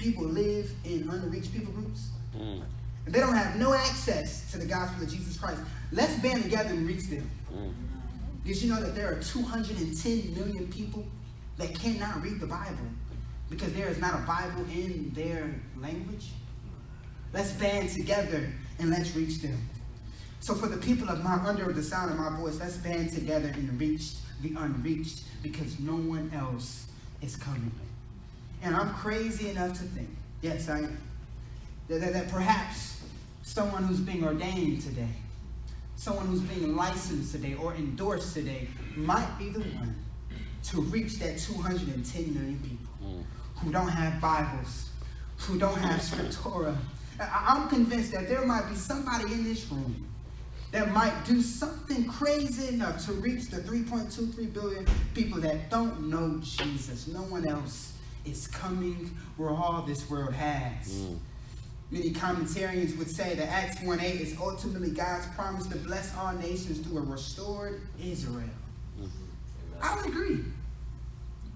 people 0.02 0.24
live 0.24 0.72
in 0.84 1.08
unreached 1.10 1.54
people 1.54 1.72
groups? 1.74 2.10
Mm. 2.36 2.64
They 3.08 3.20
don't 3.20 3.36
have 3.36 3.56
no 3.56 3.74
access 3.74 4.52
to 4.52 4.58
the 4.58 4.66
gospel 4.66 5.04
of 5.04 5.10
Jesus 5.10 5.38
Christ. 5.38 5.62
Let's 5.92 6.16
band 6.20 6.44
together 6.44 6.70
and 6.70 6.88
reach 6.88 7.08
them. 7.08 7.30
Mm. 7.54 7.74
Did 8.46 8.62
you 8.62 8.74
know 8.74 8.82
that 8.82 8.96
there 8.96 9.12
are 9.12 9.22
210 9.22 10.34
million 10.34 10.68
people 10.68 11.06
that 11.58 11.78
cannot 11.78 12.22
read 12.24 12.40
the 12.40 12.48
Bible 12.48 12.88
because 13.50 13.74
there 13.74 13.88
is 13.88 14.00
not 14.00 14.16
a 14.16 14.24
Bible 14.26 14.66
in 14.74 15.12
their 15.14 15.54
language? 15.80 16.30
Let's 17.34 17.52
band 17.54 17.90
together 17.90 18.52
and 18.80 18.90
let's 18.90 19.16
reach 19.16 19.42
them. 19.42 19.58
So 20.40 20.56
for 20.56 20.68
the 20.68 20.78
people 20.78 21.08
of 21.10 21.24
my 21.24 21.36
under 21.36 21.72
the 21.72 21.84
sound 21.84 22.12
of 22.12 22.18
my 22.18 22.36
voice, 22.40 22.60
let's 22.60 22.78
band 22.78 23.12
together 23.12 23.50
and 23.50 23.80
reach 23.80 24.14
the 24.42 24.56
unreached 24.58 25.22
because 25.44 25.80
no 25.80 25.94
one 25.94 26.32
else 26.34 26.88
is 27.22 27.36
coming. 27.36 27.72
And 28.62 28.76
I'm 28.76 28.94
crazy 28.94 29.50
enough 29.50 29.74
to 29.74 29.84
think, 29.84 30.10
yes, 30.42 30.70
I 30.70 30.80
am, 30.80 30.98
that, 31.88 32.02
that, 32.02 32.14
that 32.14 32.30
perhaps 32.30 33.02
someone 33.44 33.84
who's 33.84 34.00
being 34.00 34.24
ordained 34.24 34.82
today, 34.82 35.10
someone 35.96 36.28
who's 36.28 36.42
being 36.42 36.76
licensed 36.76 37.32
today 37.32 37.56
or 37.56 37.74
endorsed 37.74 38.34
today 38.34 38.68
might 38.96 39.38
be 39.40 39.50
the 39.50 39.60
one 39.60 39.96
to 40.64 40.82
reach 40.82 41.18
that 41.20 41.38
210 41.40 42.34
million 42.34 42.60
people 42.60 42.88
mm. 43.04 43.24
who 43.58 43.72
don't 43.72 43.90
have 43.90 44.22
Bibles, 44.22 44.90
who 45.38 45.58
don't 45.58 45.78
have 45.78 46.00
scriptura. 46.00 46.76
I'm 47.20 47.68
convinced 47.68 48.12
that 48.14 48.28
there 48.28 48.46
might 48.46 48.70
be 48.70 48.76
somebody 48.76 49.32
in 49.34 49.44
this 49.44 49.70
room 49.72 50.08
that 50.72 50.92
might 50.92 51.26
do 51.26 51.42
something 51.42 52.08
crazy 52.08 52.74
enough 52.74 53.06
to 53.06 53.14
reach 53.14 53.50
the 53.50 53.58
3.23 53.58 54.54
billion 54.54 54.86
people 55.14 55.42
that 55.42 55.70
don't 55.70 56.10
know 56.10 56.40
Jesus. 56.42 57.08
No 57.08 57.22
one 57.24 57.48
else 57.48 57.94
is 58.26 58.48
coming 58.48 59.16
where 59.38 59.50
all 59.50 59.82
this 59.82 60.10
world 60.10 60.34
has. 60.34 60.92
Mm. 60.92 61.20
Many 61.92 62.12
commentarians 62.12 62.98
would 62.98 63.10
say 63.10 63.36
that 63.36 63.50
Acts 63.50 63.80
1.8 63.80 64.22
is 64.22 64.38
ultimately 64.40 64.92
God's 64.92 65.28
promise 65.36 65.68
to 65.68 65.78
bless 65.78 66.16
all 66.16 66.34
nations 66.34 66.80
through 66.80 67.00
a 67.00 67.02
restored 67.02 67.82
Israel. 68.02 68.48
Mm-hmm. 68.98 69.84
I 69.84 69.96
would 69.98 70.06
agree. 70.06 70.40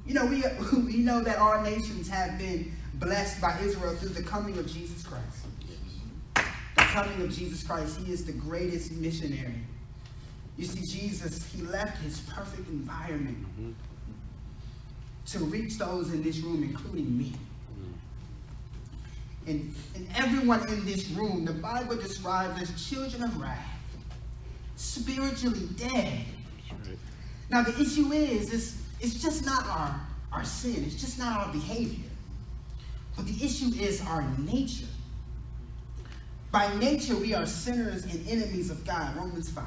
You 0.06 0.14
know, 0.14 0.26
we, 0.26 0.44
we 0.82 0.98
know 0.98 1.22
that 1.22 1.38
all 1.38 1.62
nations 1.62 2.10
have 2.10 2.38
been 2.38 2.74
blessed 2.96 3.40
by 3.40 3.58
Israel 3.60 3.96
through 3.96 4.10
the 4.10 4.24
coming 4.24 4.58
of 4.58 4.68
Jesus 4.68 5.04
Christ 5.04 5.46
The 6.36 6.44
coming 6.76 7.22
of 7.22 7.34
Jesus 7.34 7.64
Christ, 7.64 8.00
he 8.00 8.12
is 8.12 8.26
the 8.26 8.34
greatest 8.34 8.92
missionary. 8.92 9.62
You 10.58 10.66
see, 10.66 10.86
Jesus, 10.86 11.46
he 11.52 11.62
left 11.64 12.02
his 12.02 12.20
perfect 12.22 12.68
environment 12.70 13.38
mm-hmm. 13.60 13.72
To 15.28 15.40
reach 15.40 15.78
those 15.78 16.14
in 16.14 16.24
this 16.24 16.40
room, 16.40 16.64
including 16.64 17.18
me. 17.18 17.34
And, 19.48 19.74
and 19.96 20.08
everyone 20.16 20.68
in 20.70 20.86
this 20.86 21.10
room, 21.10 21.46
the 21.46 21.54
Bible 21.54 21.96
describes 21.96 22.62
as 22.62 22.90
children 22.90 23.24
of 23.24 23.40
wrath, 23.40 23.68
spiritually 24.76 25.68
dead. 25.78 26.26
Right. 26.72 26.98
Now, 27.50 27.62
the 27.62 27.80
issue 27.80 28.12
is, 28.12 28.52
is 28.52 28.82
it's 29.00 29.22
just 29.22 29.46
not 29.46 29.66
our, 29.68 30.00
our 30.32 30.44
sin, 30.44 30.84
it's 30.84 30.96
just 30.96 31.20
not 31.20 31.46
our 31.46 31.54
behavior. 31.54 32.10
But 33.16 33.28
the 33.28 33.46
issue 33.46 33.72
is 33.80 34.02
our 34.02 34.24
nature. 34.40 34.88
By 36.52 36.74
nature, 36.78 37.16
we 37.16 37.34
are 37.34 37.46
sinners 37.46 38.06
and 38.06 38.28
enemies 38.28 38.70
of 38.70 38.86
God, 38.86 39.16
Romans 39.16 39.50
5. 39.50 39.64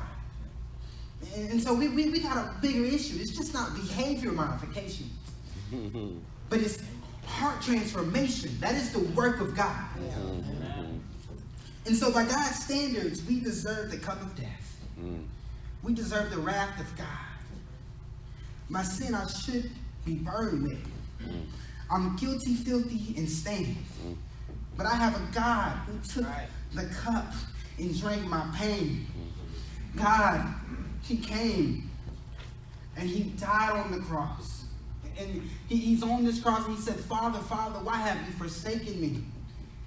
And, 1.35 1.51
and 1.51 1.63
so 1.63 1.75
we, 1.75 1.89
we, 1.89 2.11
we 2.11 2.21
got 2.21 2.37
a 2.37 2.55
bigger 2.61 2.85
issue. 2.85 3.19
It's 3.21 3.37
just 3.37 3.55
not 3.55 3.75
behavior 3.75 4.33
modification, 4.33 5.11
but 6.51 6.61
it's 6.61 6.79
heart 7.27 7.63
transformation. 7.63 8.51
That 8.61 8.75
is 8.75 8.93
the 8.93 9.01
work 9.15 9.41
of 9.41 9.57
God. 9.57 9.85
And 11.87 11.97
so, 11.97 12.13
by 12.13 12.25
God's 12.25 12.65
standards, 12.65 13.25
we 13.25 13.41
deserve 13.41 13.91
the 13.91 13.99
cup 13.99 14.21
of 14.21 14.35
death. 14.37 14.79
We 15.83 15.95
deserve 15.95 16.31
the 16.31 16.39
wrath 16.39 16.79
of 16.81 16.97
God. 16.97 17.07
My 18.69 18.83
sin 18.83 19.15
I 19.15 19.27
should 19.27 19.71
be 20.05 20.15
burned 20.15 20.63
with. 20.63 20.87
I'm 21.91 22.17
guilty, 22.17 22.55
filthy, 22.55 23.15
and 23.17 23.29
stained. 23.29 23.77
But 24.77 24.87
I 24.87 24.95
have 24.95 25.17
a 25.17 25.33
God 25.33 25.73
who 25.87 25.99
took 26.01 26.27
the 26.75 26.85
cup 26.95 27.33
and 27.79 27.99
drank 27.99 28.23
my 28.27 28.47
pain. 28.55 29.07
God, 29.97 30.47
He 31.03 31.17
came 31.17 31.91
and 32.97 33.09
He 33.09 33.25
died 33.31 33.73
on 33.73 33.91
the 33.91 33.99
cross. 33.99 34.58
And 35.19 35.49
he, 35.69 35.77
He's 35.77 36.03
on 36.03 36.25
this 36.25 36.41
cross 36.41 36.67
and 36.67 36.77
He 36.77 36.83
said, 36.83 36.97
Father, 36.97 37.39
Father, 37.39 37.79
why 37.81 37.97
have 37.97 38.17
you 38.27 38.33
forsaken 38.35 39.01
me? 39.01 39.23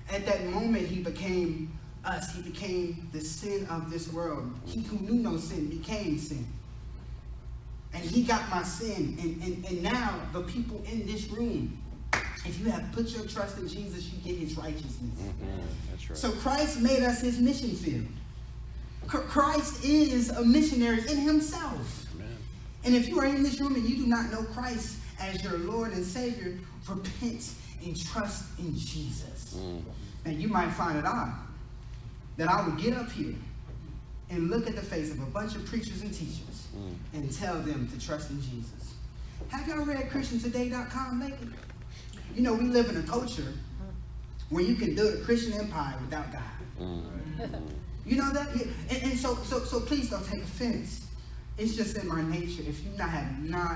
At 0.10 0.26
that 0.26 0.46
moment, 0.46 0.88
He 0.88 1.02
became 1.02 1.78
us. 2.04 2.36
He 2.36 2.42
became 2.42 3.10
the 3.14 3.22
sin 3.22 3.66
of 3.68 3.90
this 3.90 4.12
world. 4.12 4.52
He 4.66 4.82
who 4.82 4.98
knew 4.98 5.22
no 5.22 5.38
sin 5.38 5.70
became 5.70 6.18
sin. 6.18 6.46
And 7.94 8.04
He 8.04 8.24
got 8.24 8.50
my 8.50 8.64
sin. 8.64 9.18
And, 9.22 9.42
and, 9.44 9.66
and 9.66 9.84
now 9.84 10.20
the 10.34 10.42
people 10.42 10.84
in 10.92 11.06
this 11.06 11.30
room 11.30 11.78
if 12.46 12.60
you 12.60 12.72
have 12.72 12.92
put 12.92 13.10
your 13.10 13.26
trust 13.26 13.58
in 13.58 13.68
Jesus, 13.68 14.10
you 14.12 14.18
get 14.20 14.40
his 14.40 14.58
righteousness. 14.58 14.96
Mm-hmm. 15.00 15.62
That's 15.90 16.10
right. 16.10 16.18
So 16.18 16.32
Christ 16.32 16.80
made 16.80 17.04
us 17.04 17.22
his 17.22 17.40
mission 17.40 17.76
field. 17.76 18.08
Christ 19.08 19.84
is 19.84 20.30
a 20.30 20.44
missionary 20.44 21.02
in 21.10 21.18
himself. 21.18 22.06
Amen. 22.16 22.38
And 22.86 22.96
if 22.96 23.10
you 23.10 23.20
are 23.20 23.26
in 23.26 23.44
this 23.44 23.60
room 23.60 23.76
and 23.76 23.88
you 23.88 23.98
do 23.98 24.08
not 24.08 24.32
know 24.32 24.44
Christ 24.54 24.98
as 25.22 25.44
your 25.44 25.58
Lord 25.60 25.94
and 25.94 26.06
Savior, 26.06 26.58
repent 26.88 27.54
and 27.84 28.06
trust 28.06 28.60
in 28.60 28.78
Jesus. 28.78 29.56
Mm. 29.58 29.84
And 30.26 30.42
you 30.42 30.48
might 30.48 30.70
find 30.72 30.98
it 30.98 31.06
odd 31.06 31.34
that 32.38 32.50
I 32.50 32.66
would 32.68 32.78
get 32.78 32.94
up 32.94 33.12
here 33.12 33.36
and 34.30 34.50
look 34.50 34.68
at 34.68 34.76
the 34.76 34.82
face 34.82 35.12
of 35.12 35.22
a 35.22 35.26
bunch 35.26 35.56
of 35.56 35.66
preachers 35.66 36.02
and 36.02 36.14
teachers 36.14 36.68
mm. 36.76 36.94
and 37.14 37.32
tell 37.32 37.60
them 37.60 37.88
to 37.90 38.06
trust 38.06 38.30
in 38.30 38.42
Jesus. 38.42 38.94
Have 39.50 39.68
y'all 39.68 39.86
read 39.86 40.10
ChristianToday.com 40.10 41.20
lately? 41.20 41.50
You 42.36 42.42
know, 42.44 42.54
we 42.54 42.66
live 42.66 42.90
in 42.90 42.98
a 42.98 43.04
culture 43.04 43.54
where 44.50 44.64
you 44.64 44.76
can 44.76 44.96
build 44.96 45.14
a 45.14 45.24
Christian 45.24 45.54
empire 45.54 45.96
without 46.02 46.32
God. 46.32 46.42
Mm-hmm. 46.80 47.56
You 48.06 48.18
know 48.18 48.32
that? 48.32 48.50
And, 48.54 49.04
and, 49.04 49.18
so, 49.18 49.36
so, 49.36 49.60
so 49.60 49.80
please 49.80 50.10
don't 50.10 50.26
take 50.26 50.42
offense. 50.42 51.06
It's 51.58 51.76
just 51.76 51.98
in 51.98 52.08
my 52.08 52.22
nature. 52.22 52.64
If 52.66 52.84
you 52.84 52.90
not 52.98 53.10
have 53.10 53.44
not 53.44 53.76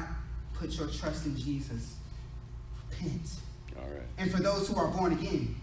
put 0.60 0.78
your 0.78 0.88
trust 0.88 1.26
in 1.26 1.38
Jesus, 1.38 1.96
repent. 2.90 3.30
All 3.78 3.84
right. 3.84 4.02
And 4.18 4.32
for 4.32 4.42
those 4.42 4.68
who 4.68 4.78
are 4.78 4.88
born 4.88 5.14
again, 5.14 5.56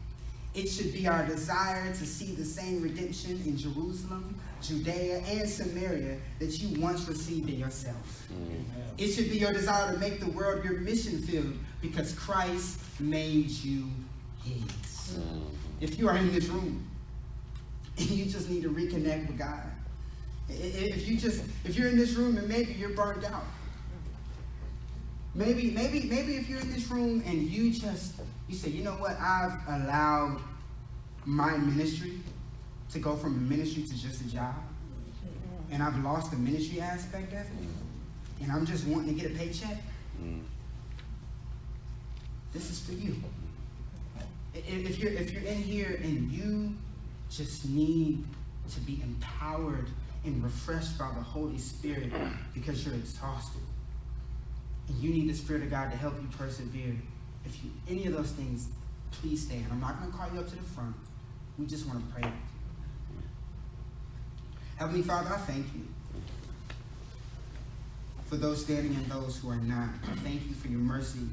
it 0.55 0.67
should 0.67 0.93
be 0.93 1.09
our 1.09 1.25
desire 1.25 1.93
to 1.95 2.07
see 2.07 2.35
the 2.35 2.45
same 2.45 2.83
redemption 2.83 3.41
in 3.47 3.57
Jerusalem, 3.57 4.39
Judea, 4.61 5.21
and 5.21 5.49
Samaria 5.49 6.19
that 6.39 6.61
you 6.61 6.79
once 6.81 7.09
received 7.09 7.49
in 7.49 7.59
yourself. 7.59 8.29
Mm-hmm. 8.31 8.63
It 8.99 9.09
should 9.09 9.31
be 9.31 9.39
your 9.39 9.53
desire 9.53 9.93
to 9.93 9.99
make 9.99 10.21
the 10.21 10.29
world 10.31 10.63
your 10.63 10.81
mission 10.81 11.23
field 11.23 11.55
because 11.81 12.13
Christ 12.13 12.81
made 13.01 13.49
you 13.49 13.89
his. 14.45 15.17
Mm-hmm. 15.17 15.45
If 15.81 15.99
you 15.99 16.07
are 16.09 16.17
in 16.17 16.33
this 16.33 16.47
room 16.49 16.87
and 17.97 18.11
you 18.11 18.27
just 18.27 18.51
need 18.51 18.63
to 18.65 18.69
reconnect 18.69 19.29
with 19.29 19.39
God, 19.39 19.65
if 20.51 21.09
you 21.09 21.17
just 21.17 21.43
if 21.65 21.77
you're 21.77 21.89
in 21.89 21.97
this 21.97 22.13
room 22.13 22.37
and 22.37 22.47
maybe 22.47 22.75
you're 22.75 22.91
burned 22.91 23.25
out, 23.25 23.45
maybe 25.35 25.71
maybe 25.71 26.03
maybe 26.09 26.37
if 26.37 26.49
you're 26.49 26.61
in 26.61 26.71
this 26.73 26.91
room 26.91 27.23
and 27.27 27.43
you 27.43 27.73
just 27.73 28.15
you 28.49 28.55
say, 28.55 28.71
you 28.71 28.85
know 28.85 28.93
what, 28.93 29.19
I've 29.19 29.59
allowed 29.69 30.41
my 31.25 31.57
ministry 31.57 32.21
to 32.91 32.99
go 32.99 33.17
from 33.17 33.37
a 33.37 33.41
ministry 33.41 33.85
to 33.85 34.03
just 34.03 34.21
a 34.21 34.29
job, 34.29 34.55
and 35.71 35.83
I've 35.83 36.03
lost 36.05 36.31
the 36.31 36.37
ministry 36.37 36.81
aspect 36.81 37.33
of 37.33 37.41
it, 37.41 37.47
and 38.43 38.53
I'm 38.53 38.67
just 38.67 38.87
wanting 38.87 39.15
to 39.17 39.21
get 39.21 39.33
a 39.33 39.35
paycheck. 39.35 39.79
This 42.53 42.71
is 42.71 42.81
for 42.81 42.93
you. 42.93 43.17
If 44.55 44.99
you're, 44.99 45.13
if 45.13 45.33
you're 45.33 45.43
in 45.43 45.57
here 45.63 45.99
and 46.03 46.31
you 46.31 46.75
just 47.31 47.67
need 47.67 48.23
to 48.71 48.81
be 48.81 49.01
empowered 49.03 49.89
and 50.25 50.45
refreshed 50.45 50.99
by 50.99 51.09
the 51.17 51.23
Holy 51.23 51.57
Spirit 51.57 52.13
because 52.53 52.85
you're 52.85 52.95
exhausted, 52.95 53.63
you 55.01 55.11
need 55.11 55.29
the 55.29 55.35
Spirit 55.35 55.63
of 55.63 55.71
God 55.71 55.91
to 55.91 55.97
help 55.97 56.15
you 56.21 56.29
persevere, 56.37 56.97
if 57.45 57.63
you 57.63 57.71
any 57.89 58.07
of 58.07 58.15
those 58.15 58.31
things, 58.31 58.69
please 59.11 59.43
stand. 59.43 59.67
I'm 59.71 59.81
not 59.81 59.99
going 60.01 60.11
to 60.11 60.17
call 60.17 60.29
you 60.33 60.41
up 60.41 60.49
to 60.49 60.57
the 60.57 60.63
front. 60.63 60.95
We 61.59 61.67
just 61.67 61.87
want 61.87 62.07
to 62.07 62.15
pray. 62.15 62.31
Heavenly 64.77 65.03
Father, 65.03 65.35
I 65.35 65.39
thank 65.39 65.67
you 65.75 65.87
for 68.27 68.37
those 68.37 68.63
standing 68.63 68.95
and 68.95 69.07
those 69.07 69.39
who 69.39 69.51
are 69.51 69.57
not. 69.57 69.91
I 70.11 70.15
thank 70.17 70.47
you 70.49 70.55
for 70.55 70.69
your 70.69 70.81
mercy 70.81 71.29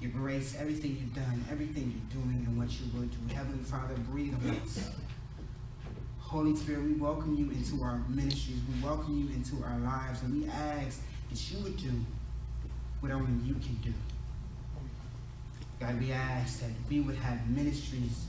your 0.00 0.10
grace, 0.10 0.56
everything 0.58 0.96
you've 1.00 1.14
done, 1.14 1.44
everything 1.50 1.90
you're 1.90 2.22
doing, 2.22 2.44
and 2.46 2.58
what 2.58 2.70
you 2.70 2.86
will 2.92 3.06
do. 3.06 3.34
Heavenly 3.34 3.64
Father, 3.64 3.94
breathe 4.10 4.34
on 4.34 4.50
us. 4.56 4.90
Holy 6.18 6.54
Spirit, 6.54 6.82
we 6.82 6.92
welcome 6.92 7.36
you 7.36 7.50
into 7.50 7.82
our 7.82 8.02
ministries. 8.08 8.58
We 8.68 8.84
welcome 8.84 9.18
you 9.18 9.34
into 9.34 9.64
our 9.64 9.78
lives. 9.78 10.22
And 10.22 10.42
we 10.42 10.48
ask 10.48 11.00
that 11.30 11.50
you 11.50 11.62
would 11.62 11.76
do 11.76 11.92
what 13.00 13.12
only 13.12 13.46
you 13.46 13.54
can 13.54 13.74
do. 13.82 13.92
God, 15.80 16.00
we 16.00 16.12
ask 16.12 16.60
that 16.60 16.70
we 16.88 17.00
would 17.00 17.16
have 17.16 17.48
ministries 17.50 18.26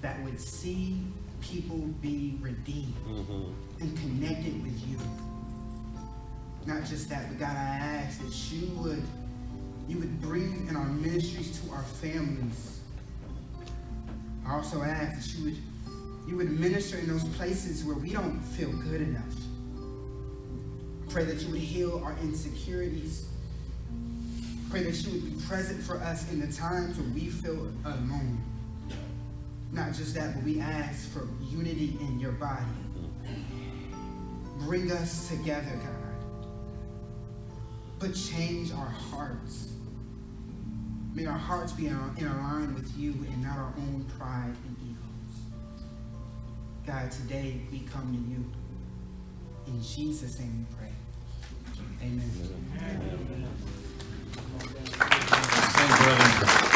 that 0.00 0.22
would 0.24 0.40
see 0.40 1.02
people 1.40 1.76
be 2.00 2.38
redeemed 2.40 2.94
mm-hmm. 3.06 3.52
and 3.80 3.98
connected 3.98 4.62
with 4.62 4.88
you. 4.88 4.98
Not 6.66 6.84
just 6.84 7.08
that, 7.10 7.28
but 7.28 7.38
God, 7.38 7.56
I 7.56 8.02
ask 8.04 8.18
that 8.20 8.52
you 8.52 8.68
would 8.78 9.02
you 9.88 9.98
would 9.98 10.20
breathe 10.20 10.68
in 10.68 10.76
our 10.76 10.84
ministries 10.84 11.60
to 11.60 11.72
our 11.72 11.82
families. 11.82 12.80
I 14.46 14.54
also 14.54 14.82
ask 14.82 15.32
that 15.32 15.38
you 15.38 15.44
would 15.44 15.58
you 16.28 16.36
would 16.36 16.60
minister 16.60 16.98
in 16.98 17.08
those 17.08 17.24
places 17.24 17.84
where 17.84 17.96
we 17.96 18.10
don't 18.10 18.40
feel 18.40 18.70
good 18.70 19.00
enough. 19.00 19.24
Pray 21.10 21.24
that 21.24 21.42
you 21.42 21.50
would 21.50 21.60
heal 21.60 22.00
our 22.04 22.14
insecurities. 22.22 23.26
Pray 24.70 24.84
that 24.84 24.94
you 25.04 25.10
would 25.10 25.24
be 25.24 25.44
present 25.44 25.82
for 25.82 25.96
us 25.96 26.30
in 26.30 26.38
the 26.38 26.52
times 26.52 26.96
when 26.98 27.12
we 27.12 27.26
feel 27.26 27.68
alone. 27.84 28.40
Not 29.72 29.92
just 29.92 30.14
that, 30.14 30.34
but 30.34 30.44
we 30.44 30.60
ask 30.60 31.10
for 31.12 31.26
unity 31.42 31.96
in 32.00 32.20
your 32.20 32.30
body. 32.32 32.62
Bring 34.60 34.92
us 34.92 35.28
together, 35.28 35.72
God. 35.72 36.14
But 37.98 38.14
change 38.14 38.70
our 38.72 38.88
hearts. 38.88 39.72
May 41.12 41.26
our 41.26 41.36
hearts 41.36 41.72
be 41.72 41.88
in, 41.88 41.98
line 42.20 42.72
with 42.72 42.96
you 42.96 43.10
and 43.12 43.42
not 43.42 43.58
our 43.58 43.74
own 43.78 44.06
pride 44.16 44.54
and 44.64 44.76
egos. 44.80 45.42
God, 46.86 47.10
today 47.10 47.60
we 47.72 47.80
come 47.80 48.12
to 48.12 48.30
you. 48.30 48.44
In 49.66 49.82
Jesus' 49.82 50.38
name 50.38 50.66
we 50.70 50.76
pray. 50.76 50.92
Amen. 52.02 52.30
Amen. 52.80 53.48
Amen. 55.78 56.60